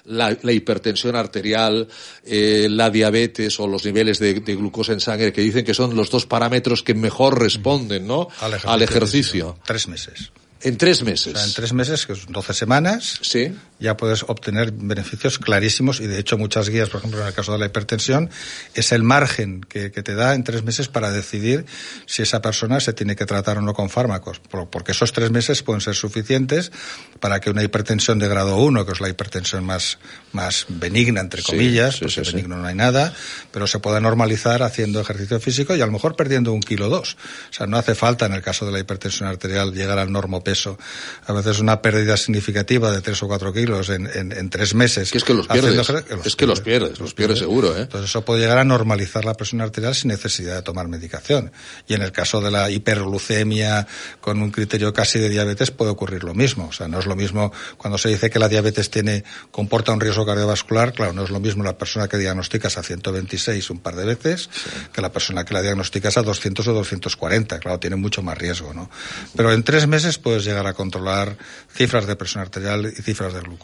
[0.07, 1.87] la, hipertensión arterial,
[2.25, 6.09] eh, la diabetes o los niveles de, glucosa en sangre, que dicen que son los
[6.09, 8.27] dos parámetros que mejor responden, ¿no?
[8.65, 9.57] Al ejercicio.
[9.65, 10.31] Tres meses.
[10.61, 11.35] En tres meses.
[11.35, 13.53] O sea, en tres meses, que son 12 semanas, sí.
[13.79, 17.51] Ya puedes obtener beneficios clarísimos y de hecho muchas guías, por ejemplo en el caso
[17.51, 18.29] de la hipertensión,
[18.73, 21.65] es el margen que, que, te da en tres meses para decidir
[22.05, 25.63] si esa persona se tiene que tratar o no con fármacos, porque esos tres meses
[25.63, 26.71] pueden ser suficientes
[27.19, 29.99] para que una hipertensión de grado 1, que es la hipertensión más,
[30.31, 33.13] más benigna, entre comillas, pues benigno no hay nada,
[33.51, 37.17] pero se pueda normalizar haciendo ejercicio físico y a lo mejor perdiendo un kilo dos.
[37.49, 40.43] O sea, no hace falta en el caso de la hipertensión arterial llegar al normo
[40.43, 40.77] peso.
[41.25, 45.11] A veces una pérdida significativa de 3 o 4 kilos kilos en, en, tres meses.
[45.11, 45.89] Que es que los pierdes.
[46.25, 47.81] es que los pierdes, los pierdes seguro, ¿eh?
[47.81, 51.51] Entonces eso puede llegar a normalizar la presión arterial sin necesidad de tomar medicación.
[51.87, 53.87] Y en el caso de la hiperglucemia
[54.21, 56.67] con un criterio casi de diabetes puede ocurrir lo mismo.
[56.67, 59.99] O sea, no es lo mismo cuando se dice que la diabetes tiene, comporta un
[59.99, 63.95] riesgo cardiovascular, claro, no es lo mismo la persona que diagnosticas a 126 un par
[63.95, 64.49] de veces
[64.93, 67.59] que la persona que la diagnosticas a 200 o 240.
[67.59, 68.89] Claro, tiene mucho más riesgo, ¿no?
[69.35, 71.37] Pero en tres meses puedes llegar a controlar
[71.73, 73.56] cifras de presión arterial y cifras de glucosa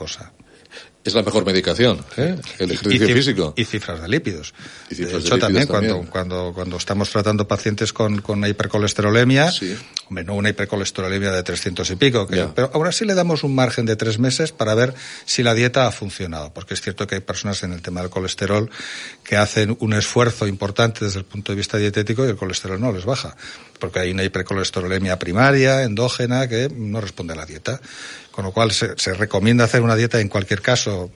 [1.03, 2.37] es la mejor medicación, ¿eh?
[2.59, 3.53] el ejercicio físico.
[3.57, 4.53] Y cifras de lípidos.
[4.89, 9.51] de hecho, también, Cuando, cuando, cuando estamos tratando pacientes con, con hipercolesterolemia,
[10.07, 13.85] hombre, no una hipercolesterolemia de 300 y pico, pero ahora sí le damos un margen
[13.85, 14.93] de tres meses para ver
[15.25, 18.09] si la dieta ha funcionado, porque es cierto que hay personas en el tema del
[18.09, 18.69] colesterol
[19.23, 22.91] que hacen un esfuerzo importante desde el punto de vista dietético y el colesterol no
[22.91, 23.35] les baja,
[23.79, 27.79] porque hay una hipercolesterolemia primaria, endógena, que no responde a la dieta.
[28.31, 31.11] Con lo cual se, recomienda hacer una dieta en cualquier caso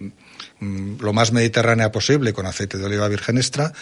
[0.59, 3.73] lo más mediterránea posible con aceite de oliva virgen extra,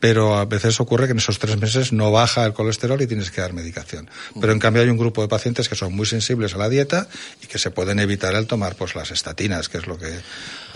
[0.00, 3.30] pero a veces ocurre que en esos tres meses no baja el colesterol y tienes
[3.30, 4.10] que dar medicación.
[4.40, 7.08] Pero en cambio hay un grupo de pacientes que son muy sensibles a la dieta
[7.42, 10.12] y que se pueden evitar el tomar pues las estatinas, que es lo que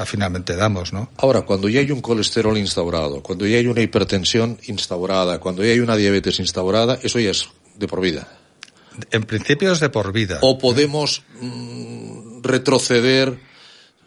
[0.07, 1.11] finalmente damos, ¿no?
[1.17, 5.73] Ahora, cuando ya hay un colesterol instaurado, cuando ya hay una hipertensión instaurada, cuando ya
[5.73, 8.29] hay una diabetes instaurada, eso ya es de por vida.
[9.11, 10.39] En principio es de por vida.
[10.43, 13.50] O podemos mm, retroceder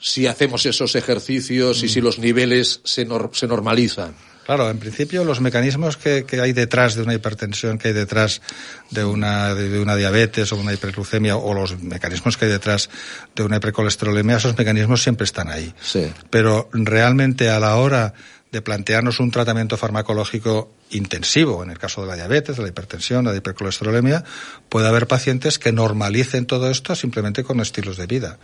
[0.03, 2.03] si hacemos esos ejercicios y si mm.
[2.03, 4.13] los niveles se, se normalizan.
[4.45, 8.41] Claro, en principio los mecanismos que, hay detrás de una hipertensión, que hay detrás
[8.89, 12.89] de una, de una diabetes o una hiperglucemia, o los mecanismos que hay detrás
[13.33, 15.73] de una hipercolesterolemia, esos mecanismos siempre están ahí.
[15.81, 16.11] Sí.
[16.29, 18.13] Pero realmente a la hora
[18.51, 23.23] de plantearnos un tratamiento farmacológico intensivo, en el caso de la diabetes, de la hipertensión,
[23.23, 24.25] de la hipercolesterolemia,
[24.67, 28.39] puede haber pacientes que normalicen todo esto simplemente con estilos de vida.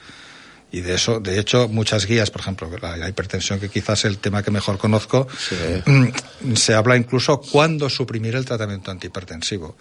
[0.72, 4.20] Y de eso, de hecho, muchas guías, por ejemplo, la, hipertensión, que quizás es el
[4.20, 5.28] tema que mejor conozco,
[6.56, 9.76] se habla incluso cuándo suprimir el tratamiento antihipertensivo.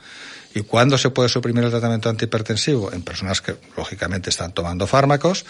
[0.54, 2.90] ¿Y cuándo se puede suprimir el tratamiento antihipertensivo?
[2.92, 5.44] En personas que, lógicamente, están tomando fármacos,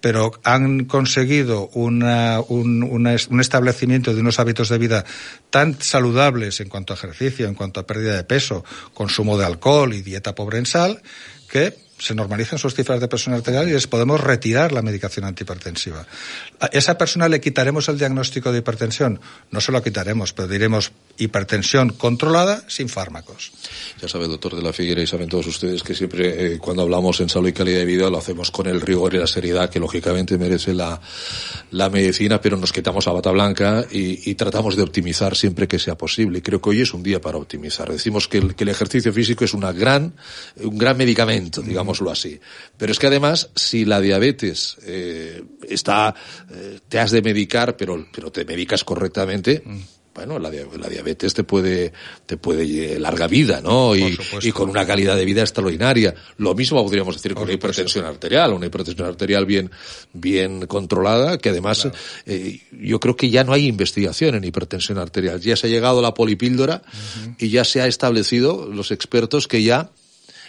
[0.00, 5.04] pero han conseguido una, un, un establecimiento de unos hábitos de vida
[5.48, 9.94] tan saludables en cuanto a ejercicio, en cuanto a pérdida de peso, consumo de alcohol
[9.94, 11.02] y dieta pobre en sal,
[11.48, 16.06] que se normalizan sus cifras de presión arterial y les podemos retirar la medicación antihipertensiva.
[16.60, 19.20] ¿A esa persona le quitaremos el diagnóstico de hipertensión?
[19.50, 23.52] No se lo quitaremos, pero diremos hipertensión controlada sin fármacos.
[24.00, 27.20] Ya sabe, doctor de la Figuera, y saben todos ustedes que siempre eh, cuando hablamos
[27.20, 29.80] en salud y calidad de vida lo hacemos con el rigor y la seriedad que
[29.80, 31.00] lógicamente merece la,
[31.72, 35.78] la medicina, pero nos quitamos la bata blanca y, y, tratamos de optimizar siempre que
[35.78, 36.38] sea posible.
[36.38, 37.90] Y creo que hoy es un día para optimizar.
[37.90, 40.14] Decimos que el, que el ejercicio físico es una gran,
[40.56, 42.40] un gran medicamento, digamos así.
[42.76, 46.14] Pero es que además, si la diabetes eh, está,
[46.50, 49.80] eh, te has de medicar, pero, pero te medicas correctamente, mm.
[50.14, 51.92] Bueno, la, la, diabetes te puede,
[52.26, 53.96] te puede larga vida, ¿no?
[53.96, 56.14] Y, y, con una calidad de vida extraordinaria.
[56.36, 59.70] Lo mismo podríamos decir con la hipertensión arterial, una hipertensión arterial bien,
[60.12, 61.88] bien controlada, que además
[62.26, 65.40] eh, yo creo que ya no hay investigación en hipertensión arterial.
[65.40, 66.82] Ya se ha llegado a la polipíldora
[67.38, 69.90] y ya se ha establecido los expertos que ya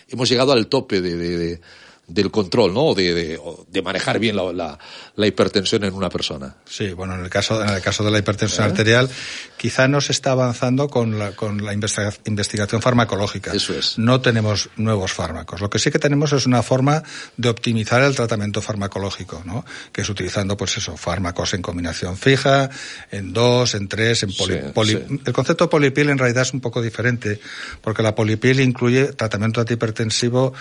[0.10, 1.62] hemos llegado al tope de, de,
[2.08, 2.94] del control, ¿no?
[2.94, 4.78] De, de, manejar bien la, la,
[5.16, 6.56] la, hipertensión en una persona.
[6.66, 8.70] Sí, bueno, en el caso, en el caso de la hipertensión ¿Eh?
[8.70, 9.10] arterial,
[9.58, 13.52] quizá no se está avanzando con la, con la investigación farmacológica.
[13.54, 13.98] Eso es.
[13.98, 15.62] No tenemos nuevos fármacos.
[15.62, 17.04] Lo que sí que tenemos es una forma
[17.38, 19.66] de optimizar el tratamiento farmacológico, ¿no?
[19.92, 22.70] Que es utilizando, pues eso, fármacos en combinación fija,
[23.12, 24.34] en dos, en tres, en
[24.74, 24.94] poli,
[25.26, 27.40] El concepto polipil en realidad es un poco diferente,
[27.82, 30.54] porque la polipil incluye tratamiento antihipertensivo,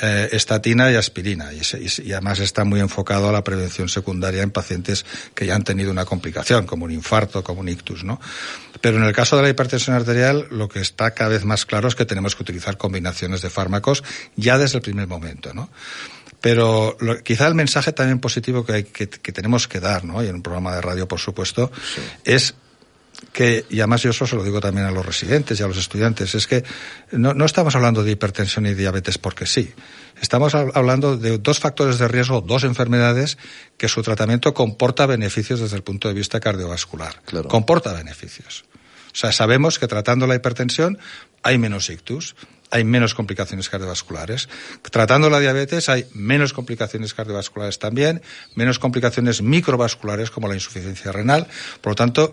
[0.00, 5.04] eh, estatina y aspirina y, además está muy enfocado a la prevención secundaria en pacientes
[5.34, 8.20] que ya han tenido una complicación como un infarto, como un ictus, ¿no?
[8.80, 11.88] Pero en el caso de la hipertensión arterial lo que está cada vez más claro
[11.88, 14.04] es que tenemos que utilizar combinaciones de fármacos
[14.36, 15.70] ya desde el primer momento, ¿no?
[16.40, 20.22] Pero quizá el mensaje también positivo que, que, tenemos que dar, ¿no?
[20.22, 21.72] Y en un programa de radio, por supuesto,
[22.24, 22.54] es
[23.32, 25.76] que, y además yo eso se lo digo también a los residentes y a los
[25.76, 26.64] estudiantes, es que
[27.12, 29.72] no, no estamos hablando de hipertensión y diabetes porque sí.
[30.20, 33.38] Estamos hablando de dos factores de riesgo, dos enfermedades
[33.76, 37.22] que su tratamiento comporta beneficios desde el punto de vista cardiovascular.
[37.48, 38.64] Comporta beneficios.
[39.12, 40.98] O sea, sabemos que tratando la hipertensión
[41.42, 42.34] hay menos ictus,
[42.70, 44.48] hay menos complicaciones cardiovasculares.
[44.90, 48.22] Tratando la diabetes hay menos complicaciones cardiovasculares también,
[48.54, 51.46] menos complicaciones microvasculares como la insuficiencia renal.
[51.80, 52.32] Por lo tanto,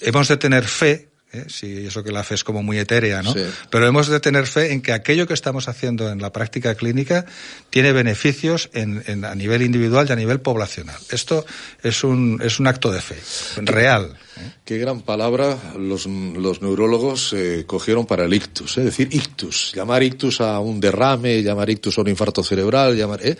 [0.00, 1.44] hemos de tener fe ¿eh?
[1.48, 3.34] si eso que la fe es como muy etérea, ¿no?
[3.70, 7.26] Pero hemos de tener fe en que aquello que estamos haciendo en la práctica clínica
[7.70, 10.96] tiene beneficios en, a nivel individual y a nivel poblacional.
[11.10, 11.44] Esto
[11.82, 13.16] es un, es un acto de fe,
[13.62, 14.16] real.
[14.64, 20.02] Qué gran palabra los, los neurólogos eh, cogieron para el ictus, es decir, ictus, llamar
[20.02, 23.36] ictus a un derrame, llamar ictus a un infarto cerebral, llamar, ¿eh?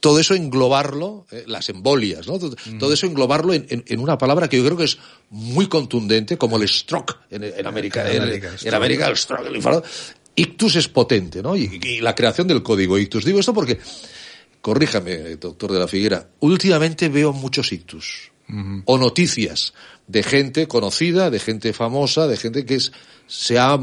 [0.00, 2.38] todo eso englobarlo, eh, las embolias, ¿no?
[2.38, 4.98] Todo, eso englobarlo en, en, una palabra que yo creo que es
[5.30, 8.22] muy contundente, como el stroke en, América, en,
[8.74, 9.82] América, el stroke, el infarto.
[10.36, 11.56] Ictus es potente, ¿no?
[11.56, 13.24] Y, y la creación del código ictus.
[13.24, 13.78] Digo esto porque,
[14.60, 18.30] corríjame, doctor de la Figuera, últimamente veo muchos ictus.
[18.84, 19.72] O noticias
[20.06, 22.92] de gente conocida, de gente famosa, de gente que es,
[23.26, 23.78] se ha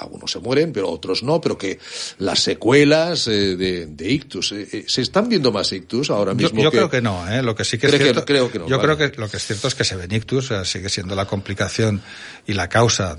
[0.00, 1.78] algunos se mueren, pero otros no, pero que
[2.18, 6.62] las secuelas eh, de, de, ictus, eh, eh, ¿se están viendo más ictus ahora mismo?
[6.62, 7.42] Yo, creo que no, ¿eh?
[7.42, 9.46] lo que sí que es cierto, creo que no, yo creo que lo que es
[9.46, 12.02] cierto es que se ven ictus, sigue siendo la complicación
[12.46, 13.16] y la causa,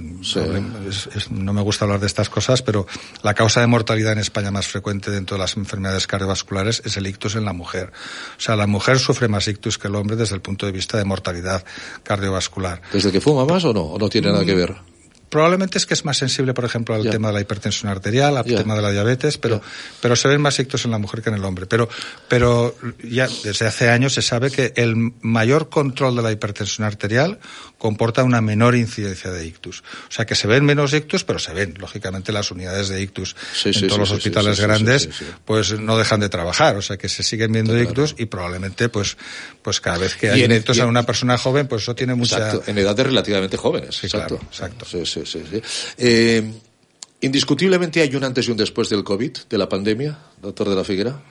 [1.30, 2.88] no me gusta hablar de estas cosas, pero
[3.22, 7.08] la causa de mortalidad en España más frecuente dentro de las enfermedades cardiovasculares es el
[7.08, 7.92] ictus en la mujer.
[8.38, 10.98] O sea, la mujer sufre más ictus que el hombre desde el punto de vista
[10.98, 11.64] de mortalidad
[12.04, 12.82] cardiovascular.
[12.92, 13.84] ¿Desde que fuma más o no?
[13.84, 14.91] ¿O no tiene nada que ver?
[15.32, 18.44] Probablemente es que es más sensible, por ejemplo, al tema de la hipertensión arterial, al
[18.44, 19.62] tema de la diabetes, pero,
[20.02, 21.68] pero se ven más ictus en la mujer que en el hombre.
[21.68, 21.88] Pero,
[22.28, 27.40] pero ya desde hace años se sabe que el mayor control de la hipertensión arterial
[27.78, 29.80] comporta una menor incidencia de ictus.
[30.10, 33.36] O sea que se ven menos ictus, pero se ven, lógicamente, las unidades de ictus
[33.64, 35.08] en todos los hospitales grandes,
[35.46, 36.76] pues no dejan de trabajar.
[36.76, 39.16] O sea que se siguen viendo ictus y probablemente, pues,
[39.62, 42.38] pues cada vez que hay ictus en una persona joven, pues eso tiene mucha.
[42.38, 44.04] Exacto, en edades relativamente jóvenes.
[44.04, 44.40] exacto.
[44.44, 44.86] exacto.
[44.86, 45.21] Sí, sí,
[45.98, 46.52] eh,
[47.22, 50.84] indiscutiblemente hay un antes y un después del COVID, de la pandemia, doctor de la
[50.84, 51.22] Figuera.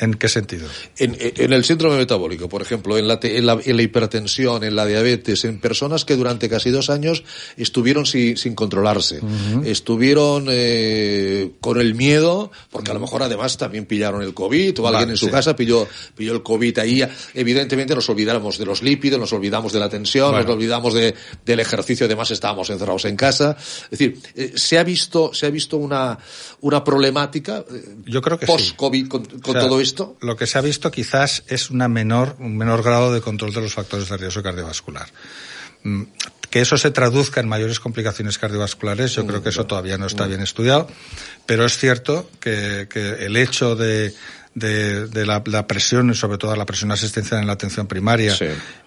[0.00, 0.68] ¿En qué sentido?
[0.96, 1.16] En,
[1.52, 6.04] el síndrome metabólico, por ejemplo, en la, en, la, hipertensión, en la diabetes, en personas
[6.04, 7.24] que durante casi dos años
[7.56, 9.20] estuvieron sin, controlarse,
[9.64, 14.88] estuvieron eh, con el miedo, porque a lo mejor además también pillaron el COVID, o
[14.88, 17.02] alguien en su casa pilló, pilló el COVID ahí.
[17.34, 21.60] Evidentemente nos olvidamos de los lípidos, nos olvidamos de la tensión, nos olvidamos de, del
[21.60, 23.56] ejercicio, además estábamos encerrados en casa.
[23.58, 26.18] Es decir, eh, se ha visto, se ha visto una,
[26.60, 29.87] una problemática eh, Yo creo que post-COVID con, todo esto
[30.20, 33.60] lo que se ha visto quizás es una menor, un menor grado de control de
[33.60, 35.08] los factores de riesgo cardiovascular.
[35.82, 36.02] Mm,
[36.50, 40.26] que eso se traduzca en mayores complicaciones cardiovasculares, yo creo que eso todavía no está
[40.26, 40.88] bien estudiado,
[41.46, 42.88] pero es cierto que,
[43.20, 44.14] el hecho de,
[44.54, 48.34] de, la, presión, sobre todo la presión asistencial en la atención primaria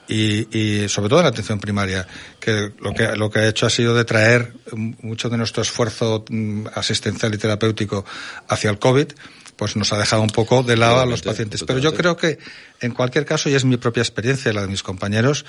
[0.08, 2.08] y, sobre todo en la atención primaria,
[2.40, 6.26] que lo, que lo que ha hecho ha sido de traer mucho de nuestro esfuerzo
[6.30, 8.04] mm, asistencial y terapéutico
[8.48, 9.10] hacia el COVID,
[9.62, 11.64] pues nos ha dejado un poco de lado a los pacientes.
[11.68, 12.40] Pero yo creo que,
[12.80, 15.46] en cualquier caso, y es mi propia experiencia y la de mis compañeros,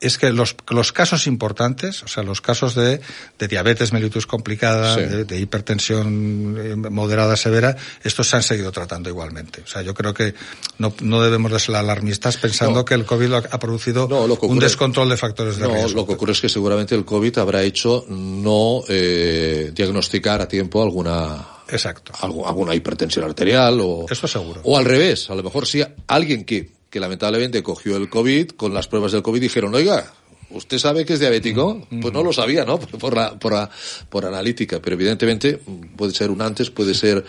[0.00, 3.00] es que los, los casos importantes, o sea, los casos de,
[3.38, 9.62] de diabetes mellitus complicada, de, hipertensión eh, moderada severa, estos se han seguido tratando igualmente.
[9.62, 10.34] O sea, yo creo que
[10.78, 15.16] no, no debemos de ser alarmistas pensando que el COVID ha producido un descontrol de
[15.16, 19.70] factores de no, Lo que ocurre es que seguramente el COVID habrá hecho no eh,
[19.72, 22.12] diagnosticar a tiempo alguna Exacto.
[22.20, 24.06] alguna hipertensión arterial o...
[24.08, 24.60] Eso seguro.
[24.62, 28.72] O al revés, a lo mejor si alguien que, que lamentablemente cogió el COVID, con
[28.72, 30.12] las pruebas del COVID dijeron, oiga,
[30.50, 31.86] ¿usted sabe que es diabético?
[31.90, 32.78] Mm, pues no lo sabía, ¿no?
[32.78, 33.70] Por la, por la,
[34.08, 35.60] por analítica, pero evidentemente
[35.96, 37.24] puede ser un antes, puede ser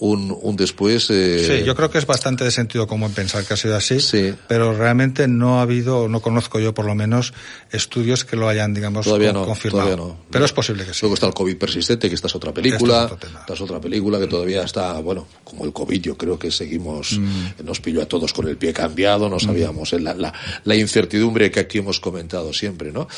[0.00, 1.10] un, un después.
[1.10, 1.58] Eh...
[1.58, 4.34] Sí, yo creo que es bastante de sentido común pensar que ha sido así, sí.
[4.46, 7.32] pero realmente no ha habido, no conozco yo por lo menos,
[7.70, 9.84] estudios que lo hayan, digamos, todavía no, confirmado.
[9.84, 10.20] Todavía no.
[10.30, 11.00] Pero es posible que sí.
[11.02, 13.10] Luego está el COVID persistente, que esta es otra película.
[13.40, 17.18] esta es otra película que todavía está, bueno, como el COVID, yo creo que seguimos,
[17.18, 17.64] mm.
[17.64, 19.40] nos pilló a todos con el pie cambiado, no mm.
[19.40, 20.32] sabíamos la, la,
[20.64, 23.08] la incertidumbre que aquí hemos comentado siempre, ¿no?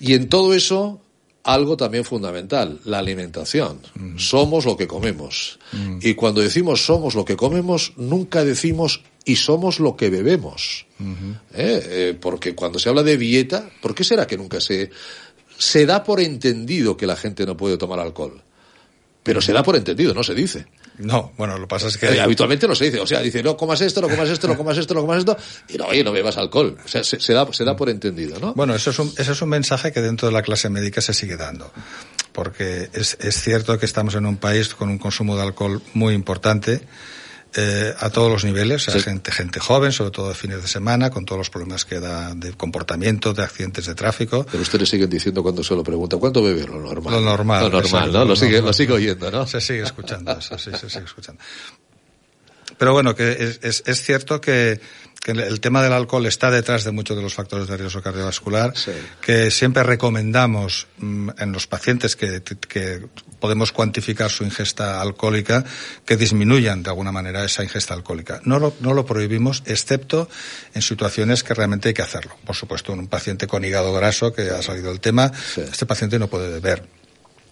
[0.00, 1.00] Y en todo eso,
[1.42, 3.80] algo también fundamental, la alimentación.
[4.16, 5.58] Somos lo que comemos.
[6.00, 10.86] Y cuando decimos somos lo que comemos, nunca decimos y somos lo que bebemos.
[10.98, 11.82] ¿Eh?
[11.86, 14.90] Eh, porque cuando se habla de dieta, ¿por qué será que nunca se,
[15.58, 18.42] se da por entendido que la gente no puede tomar alcohol?
[19.22, 20.66] Pero se da por entendido, no se dice.
[20.98, 22.06] No, bueno, lo que pasa es que...
[22.06, 24.56] Eh, habitualmente no se dice, o sea, dice, no comas esto, no comas esto, no
[24.56, 25.36] comas esto, no comas esto,
[25.68, 26.76] y no, oye, no bebas alcohol.
[26.84, 28.54] O sea, se, da, se da por entendido, ¿no?
[28.54, 31.12] Bueno, eso es, un, eso es un mensaje que dentro de la clase médica se
[31.12, 31.72] sigue dando.
[32.32, 36.14] Porque es, es cierto que estamos en un país con un consumo de alcohol muy
[36.14, 36.80] importante,
[37.56, 40.68] eh, a todos los niveles, o sea, gente, gente joven, sobre todo de fines de
[40.68, 44.44] semana, con todos los problemas que da de comportamiento, de accidentes de tráfico.
[44.50, 46.66] Pero ustedes siguen diciendo cuando se lo pregunta, ¿cuánto bebe?
[46.66, 47.14] Lo normal.
[47.14, 47.62] Lo normal.
[47.62, 48.24] Lo normal, ¿no?
[48.24, 49.46] Lo, sigue, lo sigue oyendo, ¿no?
[49.46, 51.40] Se sigue escuchando eso, sí, se sigue escuchando.
[52.76, 54.80] Pero bueno, que es, es, es cierto que,
[55.24, 58.74] que el tema del alcohol está detrás de muchos de los factores de riesgo cardiovascular,
[59.22, 62.42] que siempre recomendamos mm, en los pacientes que,
[63.40, 65.64] podemos cuantificar su ingesta alcohólica,
[66.04, 68.42] que disminuyan de alguna manera esa ingesta alcohólica.
[68.44, 70.28] No lo, no lo prohibimos, excepto
[70.74, 72.36] en situaciones que realmente hay que hacerlo.
[72.44, 76.18] Por supuesto, en un paciente con hígado graso, que ha salido el tema, este paciente
[76.18, 76.86] no puede beber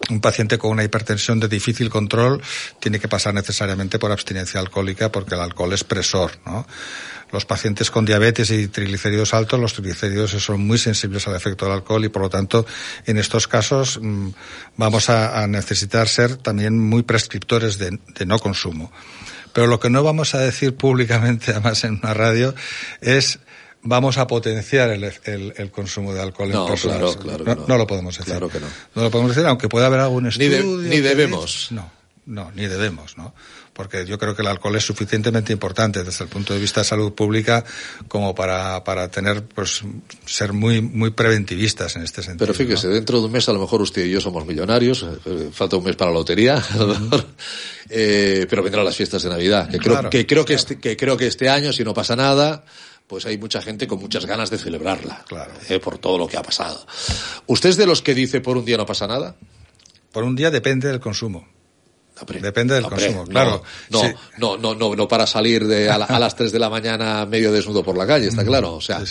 [0.09, 2.41] un paciente con una hipertensión de difícil control
[2.79, 6.67] tiene que pasar necesariamente por abstinencia alcohólica porque el alcohol es presor, ¿no?
[7.31, 11.73] Los pacientes con diabetes y triglicéridos altos, los triglicéridos son muy sensibles al efecto del
[11.73, 12.63] alcohol y por lo tanto
[13.07, 14.29] en estos casos mm,
[14.77, 18.91] vamos a, necesitar ser también muy prescriptores de, no consumo.
[19.51, 22.53] Pero lo que no vamos a decir públicamente, además en una radio,
[23.01, 23.39] es
[23.83, 27.17] vamos a potenciar el, el, consumo de alcohol en personas.
[27.67, 28.31] no, lo podemos decir.
[28.31, 28.67] Claro que no.
[28.95, 30.63] No lo podemos decir, aunque pueda haber algún estudio.
[30.77, 31.67] Ni, debemos.
[31.71, 31.91] No,
[32.25, 33.33] no, ni debemos, ¿no?
[33.73, 36.85] porque yo creo que el alcohol es suficientemente importante desde el punto de vista de
[36.85, 37.65] salud pública
[38.07, 39.81] como para, para tener, pues,
[40.25, 42.45] ser muy, muy preventivistas en este sentido.
[42.45, 45.49] Pero fíjese, dentro de un mes a lo mejor usted y yo somos millonarios, eh,
[45.51, 46.63] falta un mes para la lotería,
[47.89, 51.17] eh, pero vendrán las fiestas de Navidad, que creo, que, creo que, este, que creo
[51.17, 52.63] que este año, si no pasa nada,
[53.13, 55.51] pues hay mucha gente con muchas ganas de celebrarla, claro.
[55.69, 56.83] Eh, por todo lo que ha pasado.
[57.45, 59.35] ¿Usted es de los que dice por un día no pasa nada?
[60.11, 61.47] Por un día depende del consumo.
[62.41, 63.61] Depende del consumo, claro.
[63.91, 64.01] No,
[64.39, 67.83] no, no, no, no, para salir de a, las 3 de la mañana medio desnudo
[67.83, 68.73] por la calle, está claro.
[68.73, 69.03] O sea,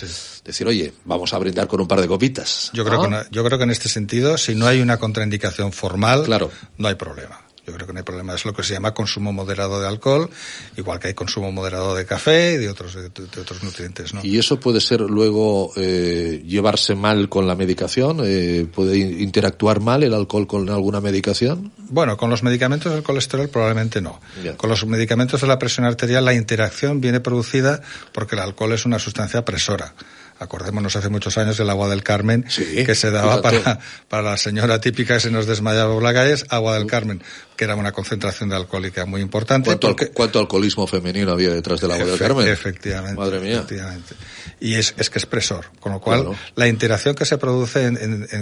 [0.45, 2.73] decir, oye, vamos a brindar con un par de copitas.
[2.73, 6.25] Yo creo, que yo creo que en este sentido, si no hay una contraindicación formal,
[6.25, 6.51] claro.
[6.77, 7.42] no hay problema.
[7.67, 8.35] Yo creo que no hay problema.
[8.35, 10.29] Es lo que se llama consumo moderado de alcohol,
[10.77, 13.07] igual que hay consumo moderado de café y de otros, de,
[13.41, 14.15] otros nutrientes.
[14.15, 14.21] ¿no?
[14.25, 18.21] ¿Y eso puede ser luego eh, llevarse mal con la medicación?
[18.25, 21.73] Eh, ¿Puede interactuar mal el alcohol con alguna medicación?
[21.77, 24.21] Bueno, con los medicamentos del colesterol probablemente no.
[24.57, 27.81] Con los medicamentos de la presión arterial la interacción viene producida
[28.13, 29.95] porque el alcohol es una sustancia presora.
[30.39, 34.81] Acordémonos hace muchos años del agua del Carmen que se daba para, para la señora
[34.81, 37.23] típica que se nos desmayaba por la calle, agua del Carmen
[37.63, 39.79] que era una concentración de alcohólica muy importante.
[40.13, 42.49] ¿Cuánto, alcoholismo femenino había detrás del agua del Carmen?
[42.49, 43.15] Efectivamente.
[43.15, 43.59] Madre mía.
[43.59, 44.17] Efectivamente.
[44.59, 47.93] Y es, es que es presor, con lo cual la interacción que se produce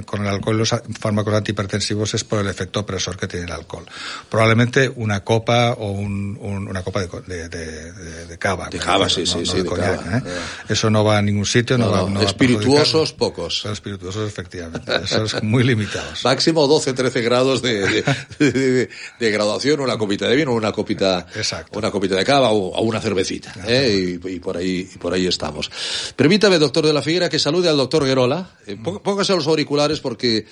[0.07, 3.53] con el alcohol y los fármacos antihipertensivos es por el efecto presor que tiene el
[3.53, 3.85] alcohol.
[4.29, 7.93] Probablemente una copa o un, una copa de, de,
[8.27, 8.68] de, cava.
[8.68, 9.59] De cava, sí, sí, sí.
[9.59, 10.23] ¿eh?
[10.68, 11.77] Eso no va a ningún sitio.
[11.79, 13.59] No, va, no espirituosos, pocos.
[13.59, 14.93] Son espirituosos, efectivamente.
[15.03, 16.11] Eso es muy limitado.
[16.25, 21.27] Máximo 12, 13 grados de, de graduación, una copita de vino, una copita,
[21.73, 24.19] una copita de cava o, una cervecita, ¿eh?
[24.25, 25.71] y, por ahí, y por ahí estamos.
[26.17, 28.51] Permítame, doctor de la Figuera, que salude al doctor Guerola.
[28.67, 30.47] Eh, póngase los auriculares porque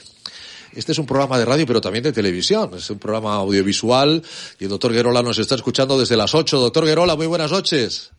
[0.75, 2.71] este es un programa de radio, pero también de televisión.
[2.75, 4.23] Es un programa audiovisual
[4.59, 6.59] y el doctor Guerola nos está escuchando desde las 8.
[6.59, 8.11] Doctor Guerola, muy buenas noches.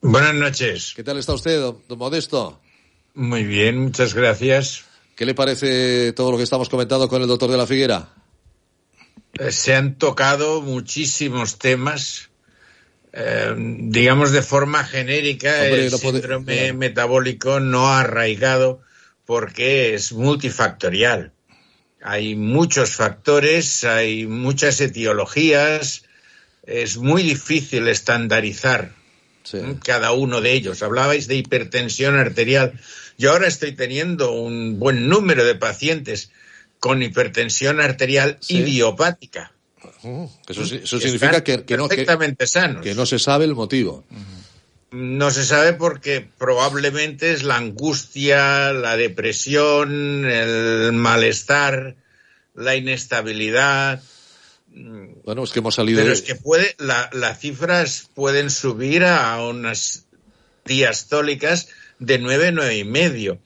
[0.00, 0.92] Buenas noches.
[0.94, 2.60] ¿Qué tal está usted, don Modesto?
[3.14, 4.84] Muy bien, muchas gracias.
[5.16, 8.08] ¿Qué le parece todo lo que estamos comentando con el doctor de la Figuera?
[9.38, 12.30] Eh, se han tocado muchísimos temas,
[13.12, 18.80] eh, digamos de forma genérica, el síndrome metabólico no arraigado
[19.24, 21.32] porque es multifactorial.
[22.02, 26.04] Hay muchos factores, hay muchas etiologías,
[26.66, 28.92] es muy difícil estandarizar
[29.82, 30.82] cada uno de ellos.
[30.82, 32.78] Hablabais de hipertensión arterial.
[33.18, 36.30] Yo ahora estoy teniendo un buen número de pacientes
[36.84, 39.54] con hipertensión arterial idiopática.
[40.46, 44.04] Eso, significa que, no, que no se sabe el motivo.
[44.90, 51.96] No se sabe porque probablemente es la angustia, la depresión, el malestar,
[52.54, 54.02] la inestabilidad.
[55.24, 56.02] Bueno, es que hemos salido.
[56.02, 60.04] Pero es que puede, las cifras pueden subir a unas
[60.66, 61.68] diastólicas
[61.98, 63.38] de nueve, nueve y medio.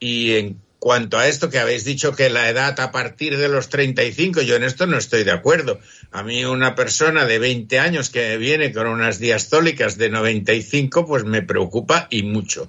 [0.00, 3.70] Y en cuanto a esto que habéis dicho que la edad a partir de los
[3.70, 5.80] 35, yo en esto no estoy de acuerdo.
[6.12, 11.24] A mí una persona de 20 años que viene con unas diastólicas de 95, pues
[11.24, 12.68] me preocupa y mucho.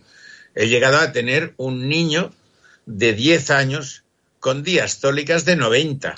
[0.56, 2.32] He llegado a tener un niño
[2.86, 4.04] de 10 años
[4.40, 6.16] con diastólicas de 90.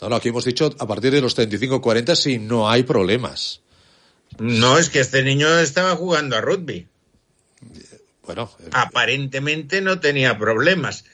[0.00, 3.60] No, no, aquí hemos dicho a partir de los 35, 40 si no hay problemas.
[4.38, 6.86] No, es que este niño estaba jugando a rugby.
[8.28, 11.06] Bueno, eh, aparentemente no tenía problemas.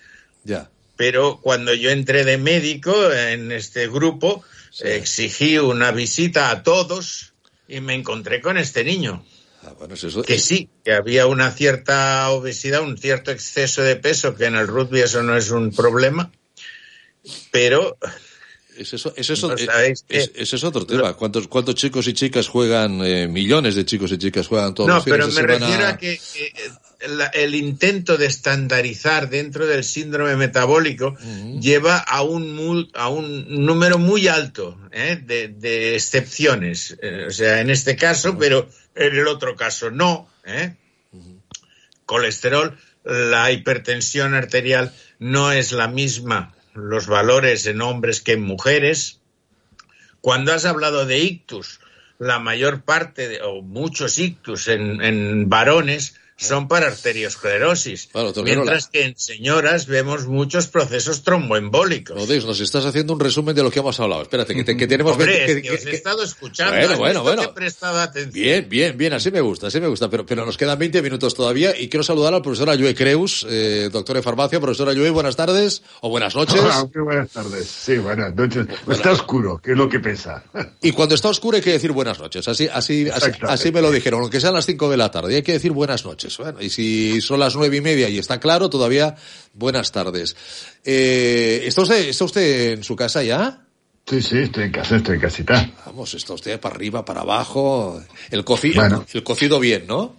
[0.43, 0.69] Ya.
[0.97, 4.43] Pero cuando yo entré de médico en este grupo,
[4.81, 7.33] exigí una visita a todos
[7.69, 9.25] y me encontré con este niño.
[9.63, 10.23] Ah, bueno, eso...
[10.23, 14.67] Que sí, que había una cierta obesidad, un cierto exceso de peso, que en el
[14.67, 16.33] rugby eso no es un problema,
[17.53, 17.97] pero
[18.77, 21.15] Ese es, otro tema.
[21.15, 25.05] ¿Cuántos, ¿Cuántos chicos y chicas juegan, eh, millones de chicos y chicas juegan todos los
[25.05, 25.17] días?
[25.17, 26.19] No, pero me refiero a que
[27.33, 31.17] el intento de estandarizar dentro del síndrome metabólico
[31.61, 35.21] lleva a un, a un número muy alto ¿eh?
[35.23, 36.97] de, excepciones.
[37.03, 40.29] Eh, o sea, en este caso, pero en el otro caso no.
[40.45, 40.75] ¿eh?
[42.07, 49.21] Colesterol, la hipertensión arterial no es la misma los valores en hombres que en mujeres.
[50.21, 51.81] Cuando has hablado de ictus,
[52.19, 58.09] la mayor parte o muchos ictus en varones son para arteriosclerosis.
[58.45, 62.17] mientras que en señoras vemos muchos procesos tromboembólicos.
[62.17, 64.23] Rodríguez, nos estás haciendo un resumen de lo que hemos hablado.
[64.23, 65.13] Espérate, que, tenemos...
[65.13, 66.75] Hombre, que, os he estado escuchando.
[66.75, 67.43] Bueno, bueno, bueno.
[67.43, 68.33] He prestado atención.
[68.33, 70.09] Bien, bien, bien, así me gusta, así me gusta.
[70.11, 73.89] Pero, pero nos quedan 20 minutos todavía y quiero saludar al profesor Ayue Creus, eh,
[73.93, 74.61] doctor de farmacia.
[74.61, 76.61] Profesor Ayue, buenas tardes o buenas noches.
[76.61, 77.67] Hola, muy buenas tardes.
[77.67, 78.67] Sí, buenas noches.
[78.89, 80.45] Está oscuro, que es lo que pesa.
[80.83, 82.47] Y cuando está oscuro hay que decir buenas noches.
[82.49, 85.37] Así, así, así, así me lo dijeron, aunque sean las 5 de la tarde.
[85.37, 86.34] Hay que decir buenas noches.
[86.39, 89.17] Bueno, y si son las nueve y media y está claro, todavía
[89.53, 90.37] buenas tardes.
[90.85, 93.65] Eh, ¿está, usted, ¿Está usted en su casa ya?
[94.07, 95.71] Sí, sí, estoy en casa, estoy en casita.
[95.87, 98.03] Vamos, está usted para arriba, para abajo.
[98.31, 100.17] El, cocido, el, cocido bien, ¿no?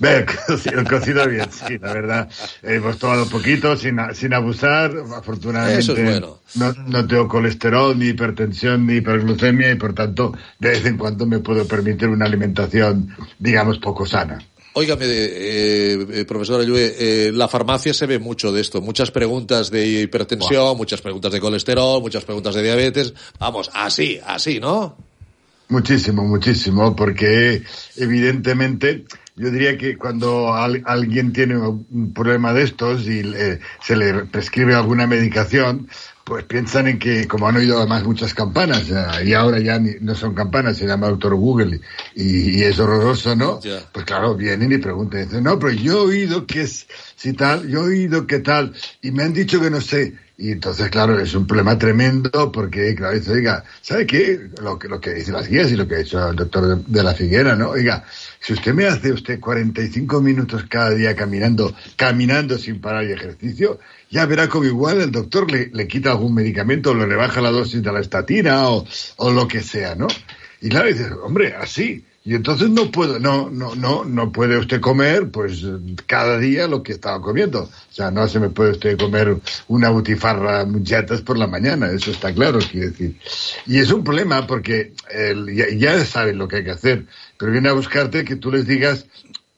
[0.00, 2.28] El cocido bien, sí, la verdad.
[2.62, 4.92] Hemos tomado poquito, sin, sin abusar.
[5.14, 6.40] Afortunadamente, Eso es bueno.
[6.56, 11.24] no, no tengo colesterol, ni hipertensión, ni hiperglucemia, y por tanto, de vez en cuando
[11.24, 14.38] me puedo permitir una alimentación, digamos, poco sana.
[14.78, 18.82] Óigame, eh, eh, profesor Ayue, eh, la farmacia se ve mucho de esto.
[18.82, 23.14] Muchas preguntas de hipertensión, muchas preguntas de colesterol, muchas preguntas de diabetes.
[23.38, 24.98] Vamos, así, así, ¿no?
[25.70, 27.62] Muchísimo, muchísimo, porque
[27.96, 33.22] evidentemente yo diría que cuando alguien tiene un problema de estos y
[33.82, 35.88] se le prescribe alguna medicación,
[36.26, 38.82] pues piensan en que, como han oído además muchas campanas,
[39.24, 41.80] y ahora ya no son campanas, se llama Doctor Google,
[42.16, 43.60] y, es horroroso, ¿no?
[43.92, 47.68] Pues claro, vienen y preguntan, dicen, no, pero yo he oído que es, si tal,
[47.68, 50.14] yo he oído que tal, y me han dicho que no sé.
[50.38, 54.50] Y entonces, claro, es un problema tremendo porque, claro, dice, oiga, ¿sabe qué?
[54.60, 57.02] Lo que, lo que dicen las guías y lo que ha dicho el doctor de,
[57.02, 57.70] la Figuera, ¿no?
[57.70, 58.04] Oiga,
[58.46, 63.80] si usted me hace usted 45 minutos cada día caminando, caminando sin parar y ejercicio,
[64.08, 67.50] ya verá como igual el doctor le, le quita algún medicamento o le rebaja la
[67.50, 68.86] dosis de la estatina o,
[69.16, 70.06] o lo que sea, ¿no?
[70.60, 72.04] Y claro, dice, hombre, así.
[72.24, 75.64] Y entonces no puedo, no, no, no, no puede usted comer, pues,
[76.06, 77.62] cada día lo que estaba comiendo.
[77.62, 79.36] O sea, no se me puede usted comer
[79.68, 83.16] una butifarra muchachas por la mañana, eso está claro, quiero decir.
[83.66, 84.92] Y es un problema porque
[85.76, 87.06] ya saben lo que hay que hacer,
[87.38, 89.06] pero viene a buscarte que tú les digas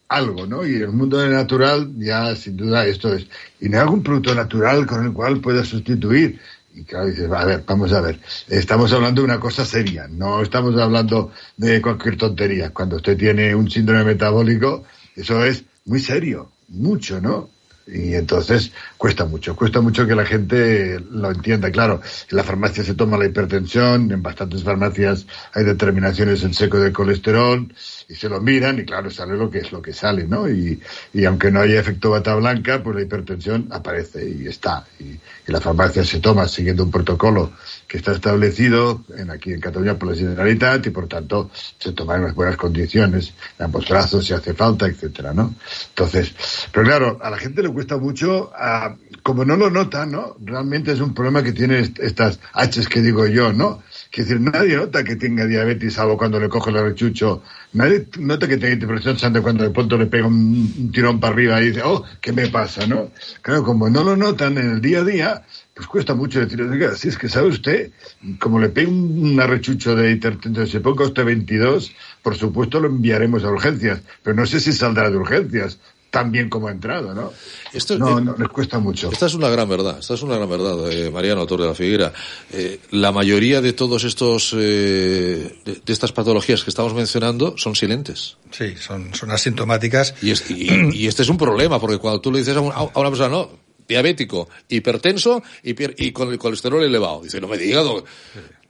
[0.08, 0.66] algo, ¿no?
[0.66, 3.26] Y el mundo natural, ya sin duda esto es.
[3.60, 6.40] Y no hay algún producto natural con el cual pueda sustituir.
[6.74, 10.40] Y claro, dices, a ver, vamos a ver, estamos hablando de una cosa seria, no
[10.42, 12.70] estamos hablando de cualquier tontería.
[12.70, 14.84] Cuando usted tiene un síndrome metabólico,
[15.16, 17.50] eso es muy serio, mucho, ¿no?
[17.90, 21.70] Y entonces cuesta mucho, cuesta mucho que la gente lo entienda.
[21.70, 26.78] Claro, en la farmacia se toma la hipertensión, en bastantes farmacias hay determinaciones en seco
[26.78, 27.72] de colesterol,
[28.10, 30.48] y se lo miran y claro, sale lo que es lo que sale, ¿no?
[30.48, 30.80] Y,
[31.12, 34.86] y aunque no haya efecto bata blanca, pues la hipertensión aparece y está.
[34.98, 37.52] Y, la farmacia se toma siguiendo un protocolo
[37.86, 42.16] que está establecido en, aquí en Cataluña por la Generalitat y por tanto se toma
[42.16, 45.54] en unas buenas condiciones, en ambos brazos si hace falta, etcétera, ¿no?
[45.88, 46.34] Entonces,
[46.70, 50.36] pero claro, a la gente le cuesta mucho, a, como no lo nota, ¿no?
[50.44, 53.82] Realmente es un problema que tiene estas H's que digo yo, ¿no?
[54.10, 57.42] Que decir, nadie nota que tenga diabetes salvo cuando le coge el rechucho.
[57.74, 61.60] Nadie nota que tenga hipertensión santo cuando de pronto le pega un, tirón para arriba
[61.60, 63.10] y dice, oh, ¿qué me pasa, no?
[63.42, 65.42] Claro, como no lo notan en el día a día,
[65.74, 67.92] pues cuesta mucho decir, oiga, si es que sabe usted,
[68.40, 71.92] como le pega un arrechucho de hipertensión, se ponga usted 22,
[72.22, 75.78] por supuesto lo enviaremos a urgencias, pero no sé si saldrá de urgencias,
[76.10, 77.32] tan bien como ha entrado, ¿no?
[77.72, 79.10] Esto, no, no, les cuesta mucho.
[79.12, 81.74] Esta es una gran verdad, esta es una gran verdad, eh, Mariano, autor de la
[81.74, 82.12] Figuera.
[82.52, 88.36] Eh, la mayoría de todos estos, eh, de, estas patologías que estamos mencionando son silentes.
[88.50, 90.14] Sí, son, son asintomáticas.
[90.22, 93.50] Y, y, este es un problema, porque cuando tú le dices a, una persona, no,
[93.86, 95.74] diabético, hipertenso y,
[96.06, 97.22] y, con el colesterol elevado.
[97.22, 98.02] Dice, no me diga, don,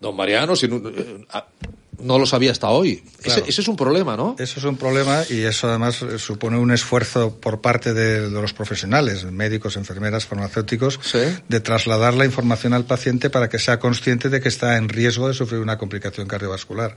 [0.00, 0.80] don Mariano, si no,
[2.00, 3.02] no lo sabía hasta hoy.
[3.24, 4.36] Ese, es un problema, ¿no?
[4.38, 9.24] Eso es un problema y eso además supone un esfuerzo por parte de, los profesionales,
[9.24, 11.00] médicos, enfermeras, farmacéuticos,
[11.48, 15.28] de trasladar la información al paciente para que sea consciente de que está en riesgo
[15.28, 16.94] de sufrir una complicación cardiovascular.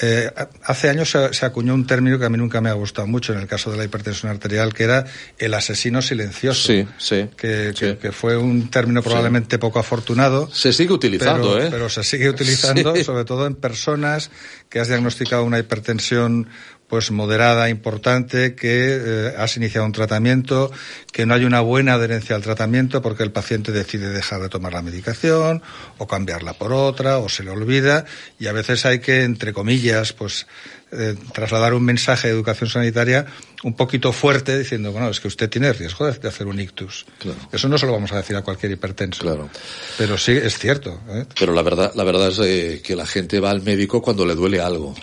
[0.00, 0.30] Eh,
[0.64, 3.40] hace años se, acuñó un término que a mí nunca me ha gustado mucho en
[3.40, 5.04] el caso de la hipertensión arterial, que era
[5.38, 6.66] el asesino silencioso.
[6.66, 7.28] Sí, sí.
[7.36, 10.48] Que, que, fue un término probablemente poco afortunado.
[10.52, 11.68] Se sigue utilizando, pero, ¿eh?
[11.70, 14.30] Pero se sigue utilizando, sobre todo en personas
[14.68, 16.48] que has diagnosticado una hipertensión
[16.92, 20.70] pues moderada, importante, que eh, has iniciado un tratamiento,
[21.10, 24.74] que no hay una buena adherencia al tratamiento porque el paciente decide dejar de tomar
[24.74, 25.62] la medicación
[25.96, 28.04] o cambiarla por otra o se le olvida
[28.38, 30.46] y a veces hay que, entre comillas, pues
[30.92, 33.26] eh, trasladar un mensaje de educación sanitaria
[33.62, 37.06] un poquito fuerte diciendo, bueno, es que usted tiene riesgo de, hacer un ictus.
[37.52, 39.22] Eso no se lo vamos a decir a cualquier hipertenso.
[39.22, 39.48] Claro.
[39.96, 41.00] Pero sí, es cierto.
[41.08, 41.24] ¿eh?
[41.38, 44.34] Pero la verdad, la verdad es eh, que la gente va al médico cuando le
[44.34, 44.94] duele algo.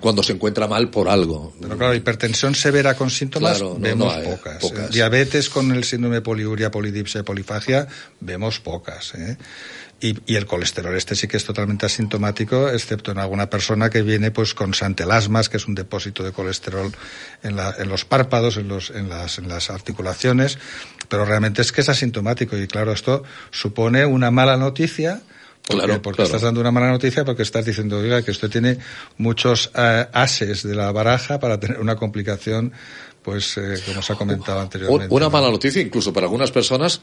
[0.00, 1.52] Cuando, se encuentra mal por algo.
[1.60, 4.90] Pero claro, hipertensión severa con síntomas vemos pocas.
[4.90, 7.88] Diabetes con el síndrome poliuria, polidipsia polifagia
[8.20, 9.12] vemos pocas.
[10.00, 10.14] ¿Eh?
[10.26, 14.30] Y, el colesterol este sí que es totalmente asintomático, excepto en alguna persona que viene
[14.30, 16.92] pues con santelasmas, que es un depósito de colesterol
[17.42, 20.58] en, los párpados, en, los, en, las, en las articulaciones,
[21.08, 25.22] pero realmente es que es asintomático y claro, esto supone una mala noticia.
[25.66, 28.78] Porque, claro, porque estás dando una mala noticia porque estás diciendo, oiga, que usted tiene
[29.18, 32.72] muchos eh, ases de la baraja para tener una complicación
[33.22, 35.12] pues eh, como se ha comentado anteriormente.
[35.12, 37.00] Una mala noticia incluso para algunas personas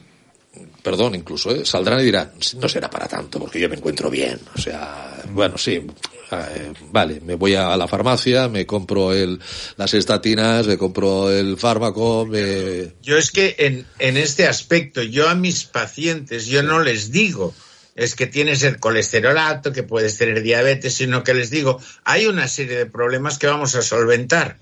[0.82, 1.64] perdón incluso, ¿eh?
[1.64, 4.38] saldrán y dirán, no será para tanto porque yo me encuentro bien.
[4.54, 5.86] O sea, bueno, sí,
[6.30, 9.40] eh, vale, me voy a la farmacia, me compro el,
[9.76, 12.26] las estatinas, me compro el fármaco.
[12.26, 12.92] Me...
[13.02, 17.54] Yo es que en, en este aspecto, yo a mis pacientes, yo no les digo,
[17.94, 22.26] es que tienes el colesterol alto, que puedes tener diabetes, sino que les digo, hay
[22.26, 24.58] una serie de problemas que vamos a solventar.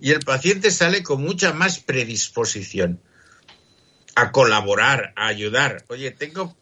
[0.00, 2.98] Y el paciente sale con mucha más predisposición
[4.14, 5.84] a colaborar, a ayudar.
[5.88, 6.56] Oye, tengo,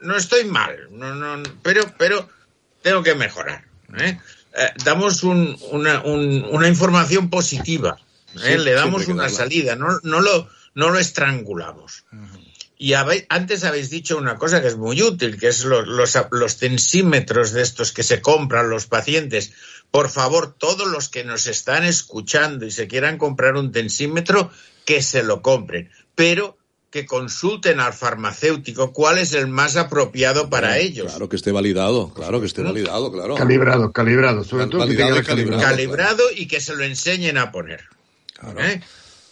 [0.00, 2.28] no estoy mal, no, no, pero, pero
[2.82, 3.64] tengo que mejorar.
[3.98, 4.18] ¿eh?
[4.56, 7.98] Eh, damos un, una, una, información positiva,
[8.44, 8.58] ¿eh?
[8.58, 12.04] le damos una salida, no, no, lo, no lo estrangulamos.
[12.78, 16.56] Y antes habéis dicho una cosa que es muy útil, que es los, los, los
[16.56, 19.52] tensímetros de estos que se compran los pacientes.
[19.90, 24.50] Por favor, todos los que nos están escuchando y se quieran comprar un tensímetro,
[24.86, 25.90] que se lo compren.
[26.14, 26.56] Pero
[26.90, 31.06] que consulten al farmacéutico cuál es el más apropiado para ellos.
[31.06, 33.36] Claro que esté validado, claro que esté validado, claro.
[33.36, 35.62] Calibrado, calibrado, sobre todo validado, calibrado.
[35.62, 37.84] Calibrado y que se lo enseñen a poner.
[38.58, 38.80] ¿eh?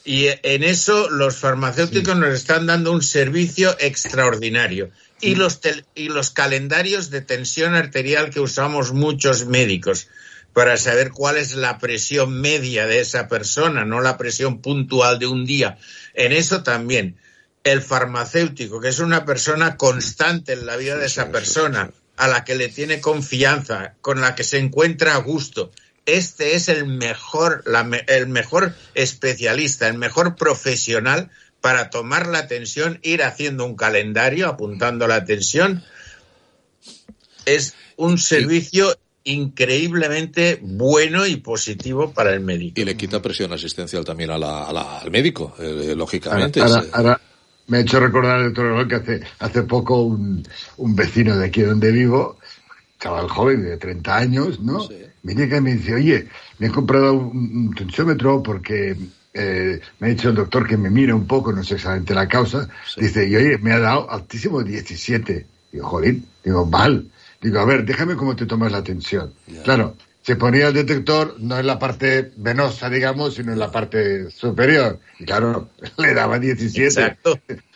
[0.04, 4.90] Y en eso los farmacéuticos nos están dando un servicio extraordinario.
[5.20, 5.58] Y, los
[5.96, 10.06] y los calendarios de tensión arterial que usamos muchos médicos
[10.52, 15.26] para saber cuál es la presión media de esa persona, no la presión puntual de
[15.26, 15.76] un día.
[16.14, 17.16] En eso también
[17.64, 22.44] el farmacéutico, que es una persona constante en la vida de esa persona, a la
[22.44, 25.70] que le tiene confianza, con la que se encuentra a gusto.
[26.06, 27.64] Este es el mejor,
[28.06, 31.30] el mejor especialista, el mejor profesional
[31.60, 35.84] para tomar la tensión, ir haciendo un calendario, apuntando la tensión.
[37.44, 42.80] Es un servicio increíblemente bueno y positivo para el médico.
[42.80, 46.60] Y le quita presión asistencial también al médico, eh, lógicamente.
[47.68, 50.42] Me ha hecho recordar, doctor, que hace, hace poco un,
[50.78, 52.38] un vecino de aquí donde vivo,
[52.98, 54.88] chaval joven de 30 años, ¿no?
[55.22, 58.96] Me llega y me dice, oye, me he comprado un, tensiómetro porque
[59.34, 62.26] eh, me ha dicho el doctor que me mire un poco, no sé exactamente la
[62.26, 62.68] causa.
[62.96, 65.46] Dice, y oye, me ha dado altísimo 17.
[65.72, 67.06] Digo, joder, digo, mal.
[67.40, 69.32] Digo, a ver, déjame cómo te tomas la tensión.
[69.62, 69.94] Claro,
[70.28, 75.00] se ponía el detector no en la parte venosa, digamos, sino en la parte superior.
[75.18, 77.16] Y claro, le daba 17.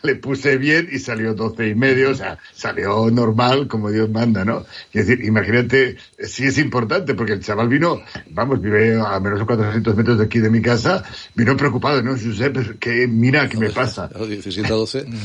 [0.05, 4.43] Le puse bien y salió 12 y medio, o sea, salió normal como Dios manda,
[4.43, 4.65] ¿no?
[4.91, 8.01] Es decir, imagínate, sí es importante, porque el chaval vino,
[8.31, 12.17] vamos, vive a menos de 400 metros de aquí de mi casa, vino preocupado, ¿no?
[12.21, 14.09] Josep, que mira, ¿qué me pasa?
[14.09, 15.05] 17 a 12.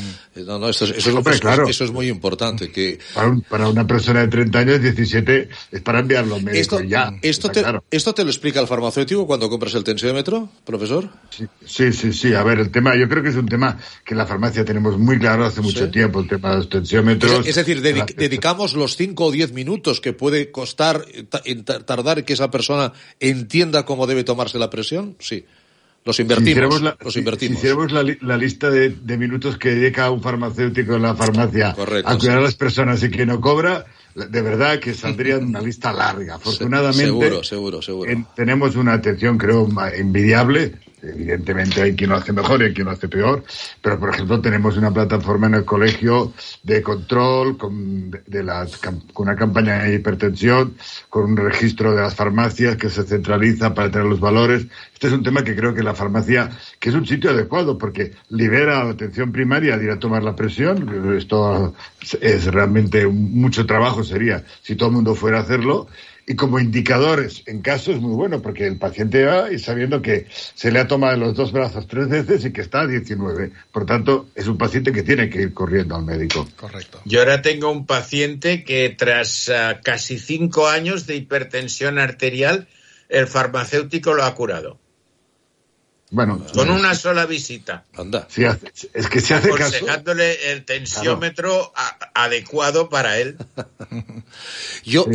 [0.46, 2.70] No, no, eso, es, muy importante.
[2.70, 3.00] que
[3.48, 7.12] para, una persona de 30 años, 17 es para enviarlo al médico ya.
[7.22, 11.10] Esto te, ¿Esto te lo explica el farmacéutico cuando compras el tensiómetro, profesor?
[11.66, 14.24] Sí, sí, sí, A ver, el tema, yo creo que es un tema que la
[14.24, 17.46] farmacia tenemos muy claro hace mucho tiempo, el tema de los tensiómetros.
[17.46, 21.06] Es, decir, dedicamos los 5 o 10 minutos que puede costar,
[21.86, 25.46] tardar que esa persona entienda cómo debe tomarse la presión, sí.
[26.04, 26.82] Los invertimos.
[26.82, 27.58] la, los invertimos.
[27.58, 31.70] Si, hiciéramos la, lista de, minutos que dedica un farmacéutico en la farmacia
[32.04, 35.94] a cuidar a las personas y que no cobra, de verdad que saldría una lista
[35.94, 36.34] larga.
[36.34, 38.26] Afortunadamente, seguro, seguro, seguro.
[38.36, 42.92] tenemos una atención, creo, envidiable Evidentemente hay quien lo hace mejor y hay quien lo
[42.92, 43.44] hace peor,
[43.80, 46.32] pero por ejemplo tenemos una plataforma en el colegio
[46.62, 48.68] de control con, de
[49.12, 50.74] con una campaña de hipertensión,
[51.08, 54.66] con un registro de las farmacias que se centraliza para tener los valores.
[54.92, 58.12] Este es un tema que creo que la farmacia, que es un sitio adecuado porque
[58.30, 61.16] libera la atención primaria de ir a tomar la presión.
[61.16, 61.74] Esto
[62.20, 65.88] es realmente mucho trabajo sería si todo el mundo fuera a hacerlo
[66.28, 70.26] y como indicadores en caso es muy bueno porque el paciente va y sabiendo que
[70.30, 73.50] se le ha tomado los dos brazos tres veces y que está a 19.
[73.72, 76.46] Por tanto, es un paciente que tiene que ir corriendo al médico.
[76.54, 77.00] Correcto.
[77.06, 82.68] Yo ahora tengo un paciente que tras ah, casi cinco años de hipertensión arterial,
[83.08, 84.78] el farmacéutico lo ha curado.
[86.10, 87.84] Bueno, con una sola visita.
[87.94, 88.26] Anda.
[88.94, 91.72] es que se hace Aconsejándole el tensiómetro
[92.24, 93.36] adecuado para él.
[94.84, 95.06] yo,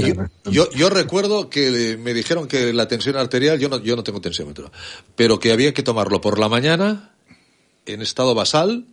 [0.46, 4.22] yo, yo, recuerdo que me dijeron que la tensión arterial, yo no, yo no tengo
[4.22, 4.72] tensiómetro,
[5.16, 7.14] pero que había que tomarlo por la mañana,
[7.86, 8.86] en estado basal,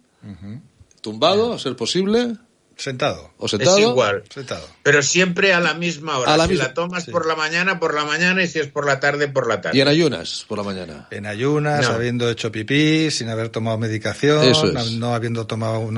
[1.01, 2.37] tumbado, a ser posible,
[2.81, 3.31] Sentado.
[3.37, 3.77] ¿O sentado?
[3.77, 4.25] Es igual.
[4.33, 4.67] Sentado.
[4.83, 6.33] Pero siempre a la misma hora.
[6.33, 9.01] A si la tomas por la mañana, por la mañana, y si es por la
[9.01, 9.77] tarde, por la tarde.
[9.77, 11.07] ¿Y en ayunas por la mañana?
[11.11, 14.55] En ayunas, habiendo hecho pipí, sin haber tomado medicación,
[14.99, 15.91] no, habiendo tomado,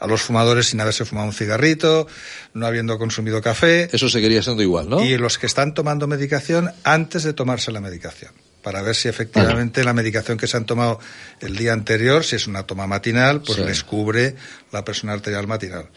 [0.00, 2.06] a los fumadores sin haberse fumado un cigarrito,
[2.54, 3.90] no habiendo consumido café.
[3.92, 5.04] Eso seguiría siendo igual, ¿no?
[5.04, 8.32] Y los que están tomando medicación antes de tomarse la medicación
[8.68, 11.00] para ver si efectivamente la medicación que se han tomado
[11.40, 14.34] el día anterior, si es una toma matinal, pues les cubre
[14.72, 15.88] la presión arterial matinal.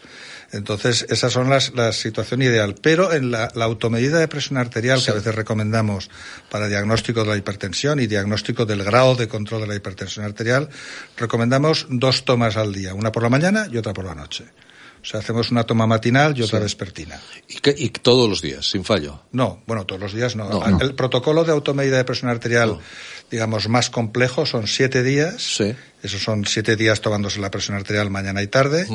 [0.52, 2.74] Entonces, esas son las, la situación ideal.
[2.80, 6.08] Pero en la, automedida de presión arterial que a veces recomendamos
[6.48, 10.70] para diagnóstico de la hipertensión y diagnóstico del grado de control de la hipertensión arterial,
[11.18, 14.46] recomendamos dos tomas al día, una por la mañana y otra por la noche.
[15.02, 17.20] O sea, hacemos una toma matinal y otra vespertina.
[17.48, 19.20] ¿Y, todos los días, sin fallo?
[19.32, 20.64] No, bueno, todos los días no.
[20.80, 22.78] El protocolo de automedida de presión arterial,
[23.28, 25.42] digamos, más complejo son siete días.
[25.42, 25.74] Sí.
[26.04, 28.86] Esos son siete días tomándose la presión arterial mañana y tarde.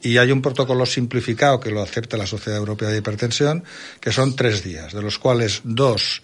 [0.00, 3.64] Y hay un protocolo simplificado que lo acepta la Sociedad Europea de Hipertensión,
[4.00, 6.22] que son tres días, de los cuales dos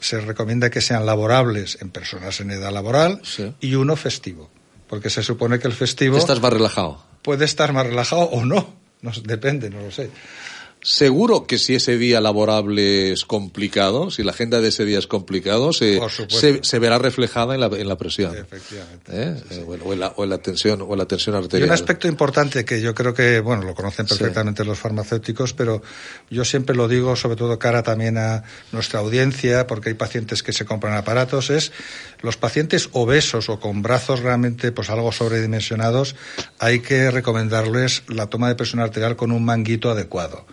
[0.00, 3.20] se recomienda que sean laborables en personas en edad laboral
[3.60, 4.50] y uno festivo.
[4.90, 6.18] Porque se supone que el festivo.
[6.18, 8.74] Estás más relajado puede estar más relajado o no.
[9.02, 10.10] no depende, no lo sé.
[10.82, 15.06] Seguro que si ese día laborable es complicado, si la agenda de ese día es
[15.06, 16.00] complicado, se,
[16.62, 18.34] se, verá reflejada en la, en la presión.
[18.34, 19.12] Efectivamente.
[19.12, 19.34] ¿Eh?
[19.50, 21.68] Eh, o, en la, o, en la, tensión, o en la tensión arterial.
[21.68, 25.82] Y un aspecto importante que yo creo que, bueno, lo conocen perfectamente los farmacéuticos, pero
[26.30, 30.54] yo siempre lo digo, sobre todo cara también a nuestra audiencia, porque hay pacientes que
[30.54, 31.72] se compran aparatos, es
[32.22, 36.16] los pacientes obesos o con brazos realmente pues algo sobredimensionados,
[36.58, 40.46] hay que recomendarles la toma de presión arterial con un manguito adecuado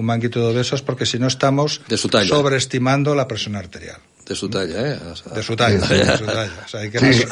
[0.00, 1.80] un manguito de obesos porque si no estamos
[2.26, 3.98] sobreestimando la presión arterial.
[4.30, 4.98] De su talla, ¿eh?
[5.34, 6.62] de su talla, de su talla.
[6.64, 7.24] O sea, hay que sí,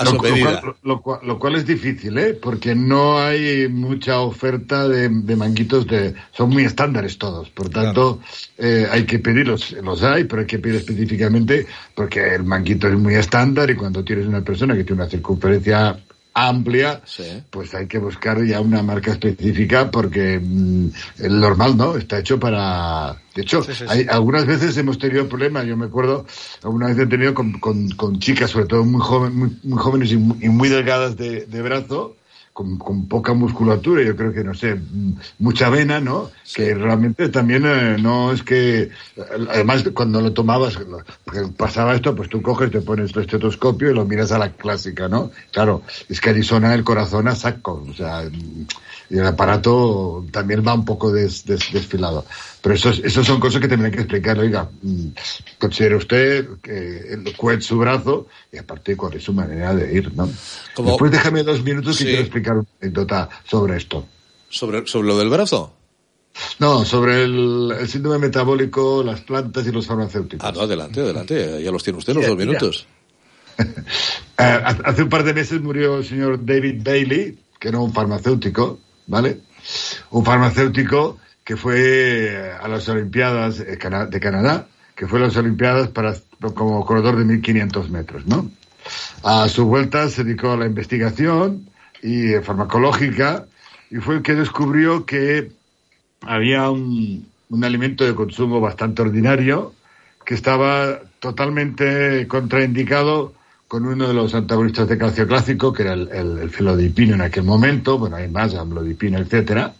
[0.82, 2.34] lo, cual, lo, cual, es difícil, ¿eh?
[2.34, 6.14] Porque no hay mucha oferta de, manguitos de...
[6.32, 7.50] Son muy estándares todos.
[7.50, 8.20] Por tanto,
[8.56, 9.76] eh, hay que pedirlos.
[9.80, 14.02] Los hay, pero hay que pedir específicamente porque el manguito es muy estándar y cuando
[14.02, 15.96] tienes una persona que tiene una circunferencia
[16.46, 17.00] amplia,
[17.50, 22.38] pues hay que buscar ya una marca específica porque mm, el normal no, está hecho
[22.38, 23.16] para...
[23.34, 26.26] De hecho, hay, algunas veces hemos tenido problemas, yo me acuerdo,
[26.62, 30.68] alguna vez he tenido con, con, chicas, sobre todo muy, joven, muy, jóvenes y muy,
[30.68, 32.16] delgadas de, de brazo,
[32.78, 34.80] con, poca musculatura, yo creo que, no sé,
[35.38, 36.30] mucha vena, ¿no?
[36.54, 38.90] Que realmente también eh, no es que,
[39.50, 40.76] además cuando lo tomabas,
[41.56, 45.08] pasaba esto, pues tú coges, te pones tu estetoscopio y lo miras a la clásica,
[45.08, 45.30] ¿no?
[45.52, 48.24] Claro, es que ahí suena el corazón a saco, o sea,
[49.10, 52.26] y el aparato también va un poco desfilado.
[52.60, 54.38] Pero eso, eso son cosas que tendré que explicar.
[54.38, 55.06] Oiga, mm,
[55.58, 60.12] considere usted que cuál es su brazo y aparte cuál es su manera de ir,
[60.14, 60.28] ¿no?
[60.76, 64.06] Después déjame dos minutos y quiero explicar una anécdota sobre esto.
[64.50, 65.74] ¿Sobre, sobre lo del brazo?
[66.58, 70.46] No, sobre el, síndrome metabólico, las plantas y los farmacéuticos.
[70.46, 71.62] Ah, no, adelante, adelante.
[71.62, 72.86] Ya los tiene usted los dos minutos.
[74.40, 78.78] Eh, hace un par de meses murió el señor David Bailey, que era un farmacéutico,
[79.08, 79.40] ¿vale?
[80.10, 86.14] Un farmacéutico que fue a las Olimpiadas de Canadá, que fue a las Olimpiadas para,
[86.54, 88.50] como corredor de 1500 metros, ¿no?
[89.24, 91.68] A su vuelta se dedicó a la investigación
[92.02, 93.46] y farmacológica
[93.90, 95.50] y fue el que descubrió que
[96.20, 99.74] había un, un alimento de consumo bastante ordinario
[100.24, 103.34] que estaba totalmente contraindicado
[103.68, 107.44] con uno de los antagonistas de calcio clásico, que era el, el, felodipino en aquel
[107.44, 109.74] momento, bueno, hay más, amlodipino, etcétera,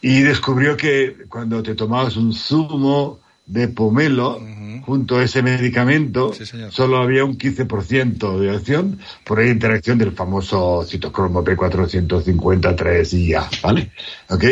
[0.00, 4.40] y descubrió que cuando te tomabas un zumo de pomelo,
[4.84, 6.32] junto a ese medicamento,
[6.70, 13.48] solo había un 15% de acción, por ahí interacción del famoso citocromo P453 y ya,
[13.62, 13.90] ¿vale?
[14.28, 14.44] ¿Ok?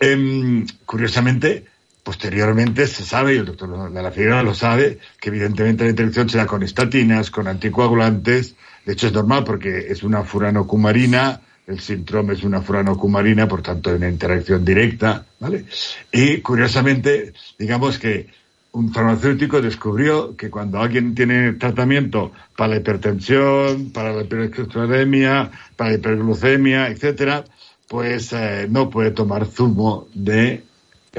[0.00, 1.64] Em, curiosamente,
[2.04, 6.28] posteriormente se sabe, y el doctor de la Figuera lo sabe, que evidentemente la interacción
[6.28, 12.34] será con estatinas, con anticoagulantes, de hecho es normal porque es una furanocumarina, el síndrome
[12.34, 15.64] es una furanocumarina, por tanto hay una interacción directa, ¿vale?
[16.12, 18.28] Y curiosamente, digamos que
[18.72, 25.90] un farmacéutico descubrió que cuando alguien tiene tratamiento para la hipertensión, para la hiperglucemia, para
[25.90, 27.44] la hiperglucemia, etcétera,
[27.88, 30.64] pues eh, no puede tomar zumo de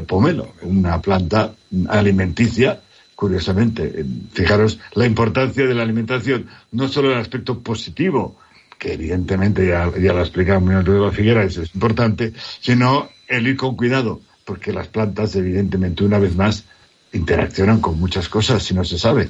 [0.04, 1.54] pomelo, una planta
[1.90, 2.82] alimenticia.
[3.16, 8.38] Curiosamente, fijaros la importancia de la alimentación, no solo el aspecto positivo,
[8.78, 13.56] que evidentemente ya, ya lo ha explicado la Figuera, eso es importante, sino el ir
[13.56, 16.66] con cuidado, porque las plantas, evidentemente, una vez más,
[17.14, 19.30] interaccionan con muchas cosas si no se sabe.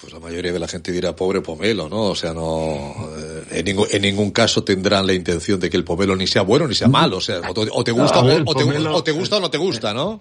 [0.00, 2.02] Pues la mayoría de la gente dirá pobre pomelo, ¿no?
[2.06, 5.84] O sea, no, eh, en, ningún, en ningún caso tendrán la intención de que el
[5.84, 8.20] pomelo ni sea bueno ni sea malo, o sea, o te, gusta, o, te, gusta
[9.36, 10.20] o no te gusta, ¿no?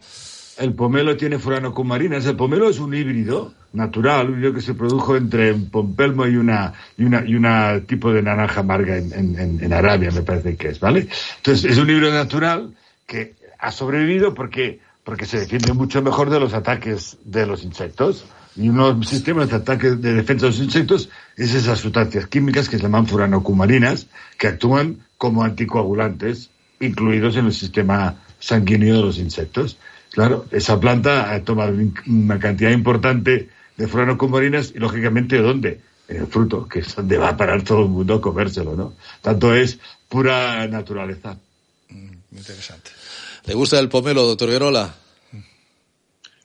[0.58, 2.26] El pomelo tiene furanocumarinas.
[2.28, 6.36] El pomelo es un híbrido natural, un híbrido que se produjo entre un pompelmo y
[6.36, 10.56] una y una y una tipo de naranja amarga en, en, en Arabia, me parece
[10.56, 11.08] que es, ¿vale?
[11.38, 12.76] Entonces es un híbrido natural
[13.08, 18.26] que ha sobrevivido porque porque se defiende mucho mejor de los ataques de los insectos.
[18.56, 22.28] Y uno de los sistemas de ataque de defensa de los insectos es esas sustancias
[22.28, 26.49] químicas que se llaman furanocumarinas, que actúan como anticoagulantes,
[26.80, 29.78] incluidos en el sistema sanguíneo de los insectos.
[30.12, 31.72] Claro, esa planta toma
[32.06, 35.82] una cantidad importante de furanocumarinas y, lógicamente, ¿de dónde?
[36.08, 38.93] En el fruto, que es donde va a parar todo el mundo a comérselo, ¿no?
[39.22, 41.38] Tanto es pura naturaleza.
[41.89, 42.91] Mm, interesante.
[43.45, 44.93] ¿Le gusta el pomelo, doctor Guerola?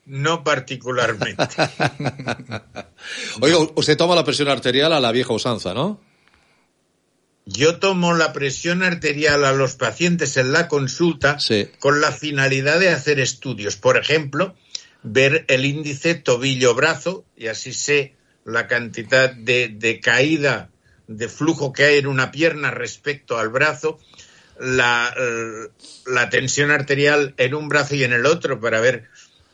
[0.08, 1.36] No particularmente.
[3.40, 6.00] Oiga, usted toma la presión arterial a la vieja usanza, ¿no?
[7.44, 11.36] Yo tomo la presión arterial a los pacientes en la consulta
[11.78, 13.76] con la finalidad de hacer estudios.
[13.76, 14.54] Por ejemplo,
[15.02, 20.70] ver el índice tobillo-brazo y así sé la cantidad de, de caída
[21.06, 23.98] de flujo que hay en una pierna respecto al brazo
[24.60, 25.14] la,
[26.06, 29.08] la tensión arterial en un brazo y en el otro para ver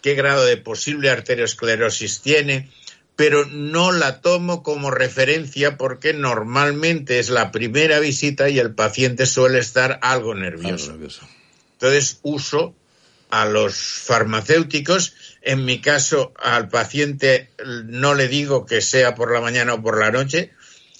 [0.05, 2.68] qué grado de posible arteriosclerosis tiene,
[3.16, 9.24] pero no la tomo como referencia porque normalmente es la primera visita y el paciente
[9.24, 10.94] suele estar algo nervioso.
[11.72, 12.74] Entonces uso
[13.30, 15.14] a los farmacéuticos.
[15.40, 17.48] En mi caso, al paciente
[17.86, 20.52] no le digo que sea por la mañana o por la noche,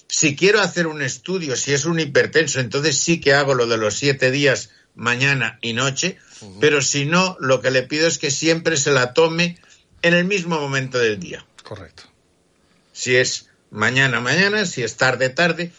[0.07, 3.77] si quiero hacer un estudio, si es un hipertenso, entonces sí que hago lo de
[3.77, 6.17] los siete días, mañana y noche,
[6.59, 9.57] pero si no, lo que le pido es que siempre se la tome
[10.01, 11.45] en el mismo momento del día.
[11.63, 12.03] Correcto.
[12.93, 15.71] Si es mañana, mañana, si es tarde, tarde,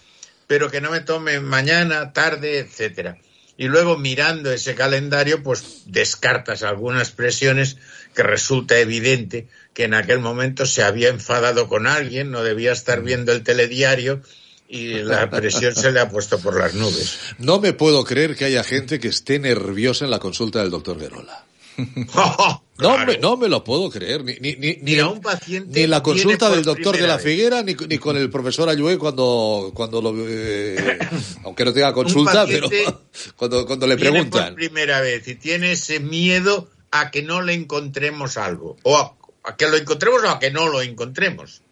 [0.47, 3.19] pero que no me tome mañana, tarde, etcétera.
[3.59, 7.79] Y luego mirando ese calendario, pues descartas algunas presiones
[8.15, 13.03] que resulta evidente que en aquel momento se había enfadado con alguien, no debía estar
[13.03, 14.23] viendo el telediario
[14.69, 17.19] y la presión se le ha puesto por las nubes.
[17.39, 20.99] No me puedo creer que haya gente que esté nerviosa en la consulta del doctor
[20.99, 21.45] Verola.
[22.79, 24.25] no, me, no me lo puedo creer.
[24.25, 27.75] Ni, ni, ni, ni, un paciente ni la consulta del doctor de la Figuera, ni,
[27.75, 30.15] ni con el profesor Ayue cuando, cuando lo.
[30.27, 30.99] Eh,
[31.45, 32.71] aunque no tenga consulta, pero
[33.37, 34.47] cuando, cuando le preguntan.
[34.47, 38.79] por primera vez y tiene ese miedo a que no le encontremos algo.
[38.83, 41.63] O a a que lo encontremos o a que no lo encontremos.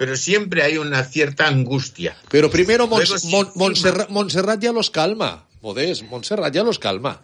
[0.00, 2.16] Pero siempre hay una cierta angustia.
[2.30, 5.44] Pero primero Montserrat ya los calma.
[5.60, 7.20] Modés, Montserrat ya los calma.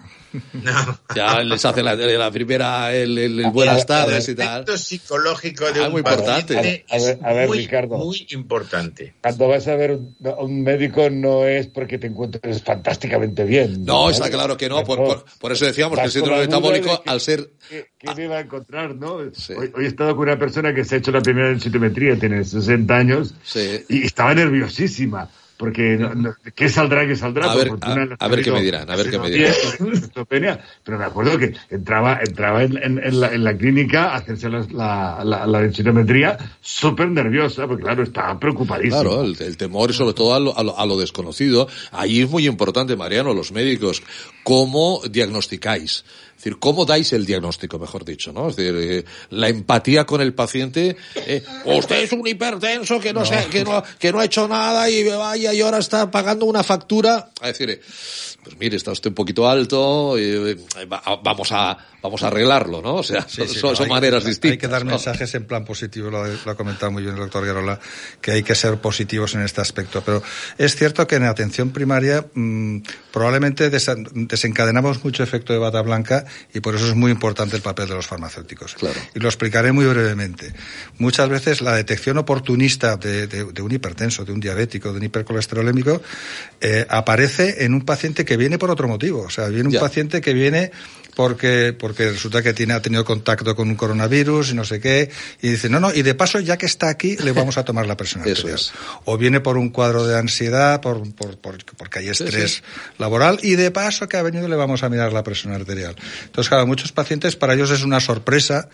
[0.52, 0.98] No.
[1.14, 4.64] Ya les hace la, la primera, el, el, buenas tardes y tal.
[4.68, 6.58] El psicológico de ah, un muy importante.
[6.58, 7.96] A ver, a ver muy, Ricardo.
[7.96, 9.14] Muy importante.
[9.22, 13.84] Cuando vas a ver un, un, médico no es porque te encuentres fantásticamente bien.
[13.84, 14.84] No, está claro que no.
[14.84, 17.50] Por, por, por, eso decíamos que el síndrome metabólico, al ser.
[17.68, 19.18] ¿Qué, me iba a encontrar, no?
[19.32, 19.54] Sí.
[19.54, 22.44] Hoy, hoy, he estado con una persona que se ha hecho la primera densitometría, tiene
[22.44, 23.84] 60 años, sí.
[23.88, 25.98] y estaba nerviosísima porque
[26.54, 27.07] ¿qué saldrá?
[27.07, 27.50] ¿Qué saldrá?
[27.50, 27.70] A ver,
[28.18, 29.54] a, ver qué me dirán, a ver qué me dirán.
[30.84, 34.66] Pero me acuerdo que entraba, entraba en, en, la, en la, clínica a hacerse la,
[35.24, 35.70] la, la,
[36.61, 39.00] súper nerviosa, porque claro, estaba preocupadísimo.
[39.00, 41.68] Claro, el, temor y sobre todo a lo, a lo, a lo desconocido.
[41.92, 44.02] Ahí es muy importante, Mariano, los médicos,
[44.42, 46.04] cómo diagnosticáis
[46.37, 48.51] Es decir, ¿cómo dais el diagnóstico, mejor dicho, no?
[48.51, 53.22] Es decir, eh, la empatía con el paciente, eh, usted es un hipertenso que no,
[53.51, 57.30] que no, que no ha hecho nada y vaya y ahora está pagando una factura.
[57.41, 57.80] A decir,
[58.45, 60.59] pues mire, está usted un poquito alto, eh,
[61.22, 62.97] vamos a vamos a arreglarlo, ¿no?
[62.97, 64.53] O sea, son, maneras distintas.
[64.53, 67.80] Hay que dar mensajes en plan positivo, lo, ha comentado muy bien el doctor Guerola,
[68.20, 70.03] que hay que ser positivos en este aspecto.
[70.05, 70.22] Pero
[70.59, 72.78] es cierto que en atención primaria mmm,
[73.12, 77.88] probablemente desencadenamos mucho efecto de bata blanca y por eso es muy importante el papel
[77.88, 78.74] de los farmacéuticos.
[78.74, 79.00] Claro.
[79.14, 80.52] Y lo explicaré muy brevemente.
[80.98, 85.04] Muchas veces la detección oportunista de, de, de un hipertenso, de un diabético, de un
[85.04, 86.02] hipercolesterolémico,
[86.60, 89.22] eh, aparece en un paciente que viene por otro motivo.
[89.22, 89.80] O sea, viene un Ya.
[89.80, 90.70] paciente que viene
[91.14, 95.10] porque, porque resulta que tiene, ha tenido contacto con un coronavirus y no sé qué,
[95.40, 97.86] y dice, no, no, y de paso, ya que está aquí, le vamos a tomar
[97.86, 98.54] la presión arterial.
[98.54, 98.72] es.
[99.06, 102.62] O viene por un cuadro de ansiedad, por, por, por- porque hay estrés sí.
[102.98, 105.96] laboral, y de paso que ha venido le vamos a mirar la presión arterial.
[106.24, 108.68] Entonces, claro, muchos pacientes, para ellos es una sorpresa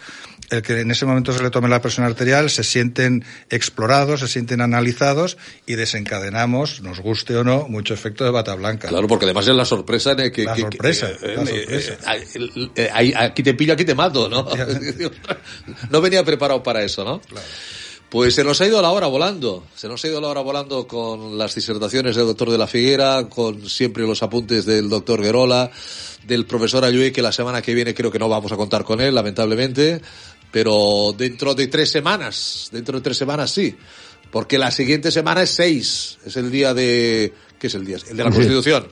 [0.50, 4.28] el que en ese momento se le tome la presión arterial, se sienten explorados, se
[4.28, 8.88] sienten analizados y desencadenamos, nos guste o no, mucho efecto de bata blanca.
[8.88, 10.44] Claro, porque además es la sorpresa de que...
[10.44, 12.14] La que- sorpresa, que- la eh, sorpresa.
[12.14, 14.46] eh, eh, eh, aquí te pillo, aquí te mato, ¿no?
[15.90, 17.20] no venía preparado para eso, ¿no?
[18.12, 20.86] Pues se nos ha ido la hora volando, se nos ha ido la hora volando
[20.86, 25.70] con las disertaciones del doctor de la Figuera, con siempre los apuntes del doctor Guerola,
[26.26, 29.00] del profesor Ayue, que la semana que viene creo que no vamos a contar con
[29.00, 30.02] él, lamentablemente,
[30.50, 33.74] pero dentro de tres semanas, dentro de tres semanas sí,
[34.30, 37.96] porque la siguiente semana es seis, es el día de, ¿qué es el día?
[38.10, 38.36] El de la Sí.
[38.36, 38.88] Constitución.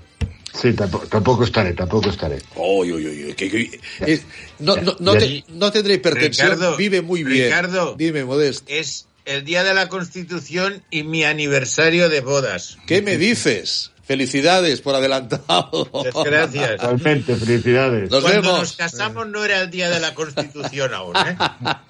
[0.53, 2.39] Sí, tampoco, tampoco estaré, tampoco estaré.
[2.57, 4.23] Uy, uy, uy, uy, que- que- es-
[4.59, 7.45] no, no, no, te- no tendré hipertensión, Ricardo, vive muy bien.
[7.45, 7.95] Ricardo.
[7.97, 8.65] Dime, Modest.
[8.67, 12.79] Es el día de la Constitución y mi aniversario de bodas.
[12.87, 13.93] ¿Qué me dices?
[14.11, 15.89] Felicidades por adelantado.
[15.93, 16.81] Muchas gracias.
[16.81, 18.11] Realmente, felicidades.
[18.11, 18.59] Nos Cuando vemos.
[18.59, 21.37] nos casamos no era el día de la Constitución aún, ¿eh?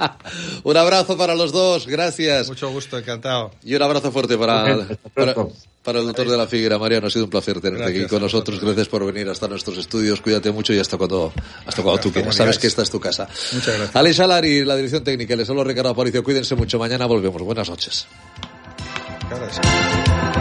[0.63, 2.49] Un abrazo para los dos, gracias.
[2.49, 3.53] Mucho gusto, encantado.
[3.65, 5.35] Y un abrazo fuerte para, Hasta para,
[5.83, 6.79] para el doctor de la Figuera.
[6.79, 8.61] Mariano, ha sido un placer tenerte Gracias aquí con nosotros.
[8.61, 10.21] Gracias por venir hasta nuestros estudios.
[10.21, 11.33] Cuídate mucho y hasta cuando,
[11.65, 12.37] hasta cuando tú quieras.
[12.37, 13.29] Sabes que esta es tu casa.
[13.55, 13.97] Muchas gracias.
[13.97, 15.35] Alex Salari, la dirección técnica.
[15.37, 16.23] Les hablo Ricardo Aparicio.
[16.23, 16.79] Cuídense mucho.
[16.79, 17.41] Mañana volvemos.
[17.41, 18.07] Buenas noches.
[19.53, 20.40] Sí.